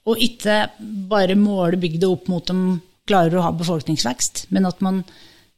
og 0.05 0.21
ikke 0.21 0.65
bare 1.09 1.37
måle 1.39 1.79
bygda 1.81 2.11
opp 2.13 2.29
mot 2.33 2.51
om 2.53 2.65
klarer 3.09 3.39
å 3.39 3.45
ha 3.47 3.53
befolkningsvekst, 3.57 4.47
men 4.55 4.69
at 4.69 4.81
man 4.85 5.03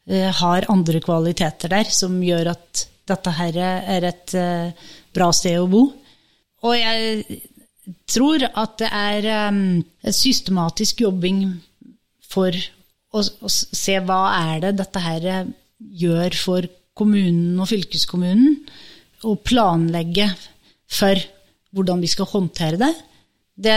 eh, 0.06 0.30
har 0.40 0.68
andre 0.72 1.00
kvaliteter 1.02 1.72
der 1.72 1.90
som 1.94 2.18
gjør 2.22 2.52
at 2.54 2.86
dette 3.06 3.34
her 3.38 3.58
er 3.62 4.06
et 4.08 4.34
eh, 4.38 4.88
bra 5.14 5.30
sted 5.34 5.58
å 5.60 5.68
bo. 5.70 5.84
Og 6.66 6.74
jeg 6.74 7.42
tror 8.10 8.42
at 8.48 8.78
det 8.80 8.88
er 8.90 9.28
um, 9.52 9.60
systematisk 10.10 11.04
jobbing 11.04 11.44
for 12.26 12.50
å, 12.50 13.22
å, 13.22 13.50
se 13.50 14.00
hva 14.02 14.22
er 14.50 14.64
det 14.64 14.72
dette 14.80 15.02
her 15.04 15.28
gjør 15.76 16.38
for 16.38 16.66
kommunen 16.96 17.60
og 17.60 17.70
fylkeskommunen, 17.70 18.56
og 19.26 19.42
planlegge 19.46 20.26
for 20.90 21.20
hvordan 21.76 22.02
vi 22.02 22.10
skal 22.10 22.28
håndtere 22.30 22.80
det. 22.80 22.92
Det 23.56 23.76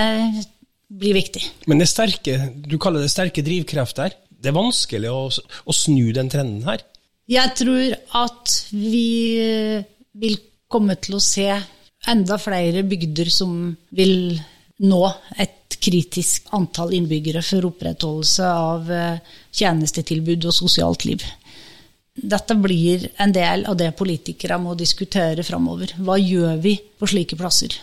blir 0.89 1.13
viktig. 1.17 1.43
Men 1.69 1.81
det 1.81 1.89
sterke, 1.89 2.37
du 2.53 2.77
kaller 2.81 3.05
det 3.05 3.11
sterke 3.13 3.43
drivkrefter. 3.45 4.15
Det 4.29 4.51
er 4.51 4.57
vanskelig 4.57 5.11
å, 5.11 5.27
å 5.29 5.75
snu 5.75 6.11
den 6.15 6.31
trenden 6.31 6.63
her? 6.67 6.83
Jeg 7.29 7.53
tror 7.59 7.93
at 8.17 8.53
vi 8.73 9.09
eh, 9.37 9.83
vil 10.17 10.39
komme 10.69 10.95
til 11.01 11.19
å 11.19 11.23
se 11.23 11.49
enda 12.09 12.39
flere 12.41 12.81
bygder 12.87 13.29
som 13.33 13.75
vil 13.93 14.39
nå 14.79 15.01
et 15.37 15.77
kritisk 15.79 16.49
antall 16.55 16.93
innbyggere 16.95 17.43
for 17.45 17.67
opprettholdelse 17.69 18.47
av 18.47 18.89
eh, 18.91 19.35
tjenestetilbud 19.55 20.47
og 20.49 20.55
sosialt 20.55 21.05
liv. 21.05 21.25
Dette 22.19 22.55
blir 22.59 23.05
en 23.21 23.31
del 23.31 23.65
av 23.69 23.77
det 23.79 23.91
politikere 23.99 24.57
må 24.59 24.73
diskutere 24.75 25.45
framover. 25.45 25.93
Hva 26.03 26.17
gjør 26.19 26.57
vi 26.63 26.75
på 26.99 27.07
slike 27.07 27.37
plasser? 27.39 27.77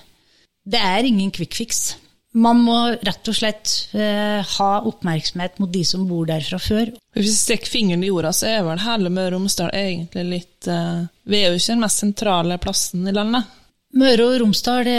Det 0.67 0.81
er 0.83 1.07
ingen 1.07 1.31
quick 1.31 1.55
fix. 1.57 1.95
Man 2.37 2.59
må 2.67 2.77
rett 2.93 3.29
og 3.31 3.37
slett 3.37 3.71
eh, 3.97 4.41
ha 4.45 4.71
oppmerksomhet 4.85 5.61
mot 5.63 5.71
de 5.73 5.83
som 5.89 6.05
bor 6.09 6.27
der 6.29 6.45
fra 6.45 6.59
før. 6.61 6.91
Hvis 7.17 7.31
vi 7.31 7.37
stikker 7.37 7.73
fingeren 7.73 8.05
i 8.05 8.11
jorda, 8.11 8.33
så 8.37 8.51
er 8.51 8.67
vel 8.67 8.83
hele 8.85 9.13
Møre 9.13 9.31
og 9.31 9.39
Romsdal 9.39 9.73
egentlig 9.73 10.25
litt 10.35 10.69
eh, 10.69 11.07
Vi 11.25 11.39
er 11.39 11.55
jo 11.55 11.61
ikke 11.61 11.73
den 11.73 11.87
mest 11.87 12.03
sentrale 12.03 12.59
plassen 12.61 13.09
i 13.09 13.15
landet. 13.17 13.49
Møre 13.97 14.29
og 14.29 14.37
Romsdal 14.43 14.91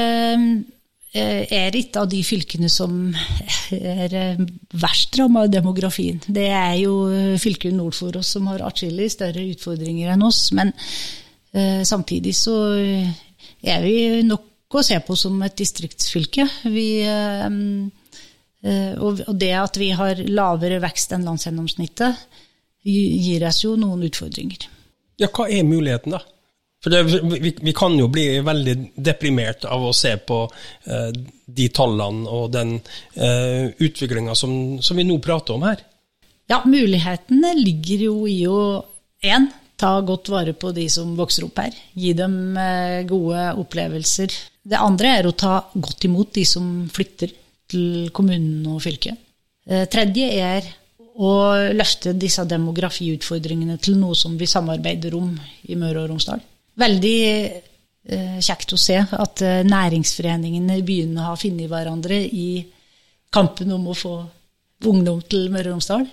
er 1.17 1.77
et 1.77 1.97
av 1.97 2.09
de 2.09 2.23
fylkene 2.25 2.69
som 2.71 3.13
er 3.73 4.41
verst 4.73 5.17
rammet 5.19 5.45
av 5.45 5.53
demografien. 5.53 6.19
Det 6.25 6.49
er 6.49 6.75
jo 6.81 6.95
fylket 7.41 7.75
nord 7.77 7.95
for 7.97 8.17
oss 8.17 8.33
som 8.33 8.49
har 8.49 8.65
atskillig 8.65 9.11
større 9.13 9.45
utfordringer 9.53 10.15
enn 10.15 10.25
oss. 10.25 10.47
Men 10.57 10.73
samtidig 11.85 12.33
så 12.37 12.57
er 12.77 13.85
vi 13.85 13.95
nok 14.25 14.46
å 14.75 14.83
se 14.83 14.99
på 14.99 15.15
som 15.15 15.39
et 15.45 15.55
distriktsfylke. 15.57 16.47
Vi 16.67 16.87
Eh, 18.65 18.95
og 18.97 19.21
det 19.37 19.53
at 19.55 19.77
vi 19.77 19.91
har 19.95 20.19
lavere 20.27 20.79
vekst 20.83 21.13
enn 21.15 21.27
landsgjennomsnittet, 21.27 22.25
gir 22.87 23.45
oss 23.47 23.61
jo 23.65 23.75
noen 23.79 24.05
utfordringer. 24.07 24.67
Ja, 25.21 25.29
hva 25.33 25.47
er 25.51 25.67
muligheten, 25.67 26.15
da? 26.15 26.21
For 26.83 26.93
det, 26.93 27.01
vi, 27.09 27.51
vi, 27.57 27.73
kan 27.75 27.95
jo 27.97 28.05
bli 28.13 28.37
veldig 28.45 28.75
deprimert 29.01 29.65
av 29.65 29.87
å 29.87 29.93
se 29.97 30.13
på 30.21 30.43
eh, 30.45 31.09
de 31.45 31.69
tallene 31.73 32.29
og 32.29 32.51
den 32.53 32.75
eh, 32.77 33.73
utviklinga 33.81 34.35
som, 34.37 34.77
som, 34.85 34.99
vi 34.99 35.07
nå 35.07 35.17
prater 35.25 35.57
om 35.57 35.65
her. 35.65 35.81
Ja, 36.47 36.61
mulighetene 36.69 37.55
ligger 37.57 38.05
jo 38.07 38.19
i 38.29 38.37
å 38.47 38.61
én, 39.25 39.49
ta 39.77 39.93
godt 40.01 40.31
vare 40.33 40.53
på 40.57 40.71
de 40.73 40.87
som 40.89 41.15
vokser 41.17 41.45
opp 41.45 41.61
her. 41.61 41.75
Gi 41.93 42.13
dem 42.17 42.57
uh, 42.57 43.03
gode 43.09 43.43
opplevelser. 43.61 44.33
Det 44.67 44.79
andre 44.81 45.13
er 45.19 45.29
å 45.29 45.35
ta 45.37 45.59
godt 45.73 46.07
imot 46.09 46.33
de 46.35 46.43
som 46.47 46.65
flytter 46.93 47.31
til 47.71 48.09
kommunen 48.15 48.65
og 48.71 48.81
fylket. 48.83 49.23
Det 49.67 49.83
eh, 49.83 49.87
tredje 49.91 50.27
er 50.39 50.67
å 51.17 51.31
løfte 51.73 52.13
disse 52.15 52.45
demografiutfordringene 52.47 53.77
til 53.83 53.97
noe 53.99 54.15
som 54.15 54.37
vi 54.39 54.47
samarbeider 54.47 55.15
om 55.17 55.31
i 55.67 55.75
Møre 55.79 56.03
og 56.03 56.11
Romsdal. 56.11 56.43
Veldig 56.77 57.19
eh, 57.25 58.37
kjekt 58.43 58.75
å 58.75 58.79
se 58.79 58.99
at 59.01 59.43
eh, 59.43 59.63
næringsforeningene 59.67 60.77
i 60.79 60.85
byene 60.87 61.25
har 61.27 61.39
funnet 61.41 61.71
hverandre 61.71 62.21
i 62.21 62.49
kampen 63.33 63.73
om 63.75 63.89
å 63.91 63.97
få 63.97 64.13
ungdom 64.87 65.23
til 65.27 65.49
Møre 65.51 65.73
og 65.73 65.77
Romsdal. 65.79 66.05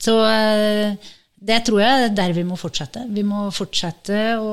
Så 0.00 0.14
det 1.40 1.62
tror 1.64 1.80
jeg 1.80 2.04
er 2.04 2.12
der 2.14 2.34
vi 2.36 2.44
må 2.44 2.58
fortsette. 2.60 3.06
Vi 3.08 3.24
må 3.24 3.46
fortsette 3.54 4.20
å 4.40 4.52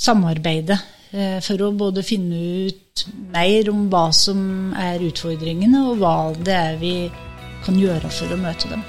samarbeide 0.00 0.78
Eh, 1.10 1.40
for 1.42 1.58
å 1.66 1.72
både 1.74 2.04
finne 2.06 2.38
ut 2.70 3.04
mer 3.34 3.70
om 3.72 3.88
hva 3.90 4.04
som 4.14 4.70
er 4.78 5.02
utfordringene, 5.02 5.82
og 5.90 5.98
hva 5.98 6.14
det 6.38 6.54
er 6.54 6.78
vi 6.78 6.94
kan 7.64 7.78
gjøre 7.78 8.12
for 8.14 8.30
å 8.30 8.38
møte 8.38 8.70
dem. 8.70 8.84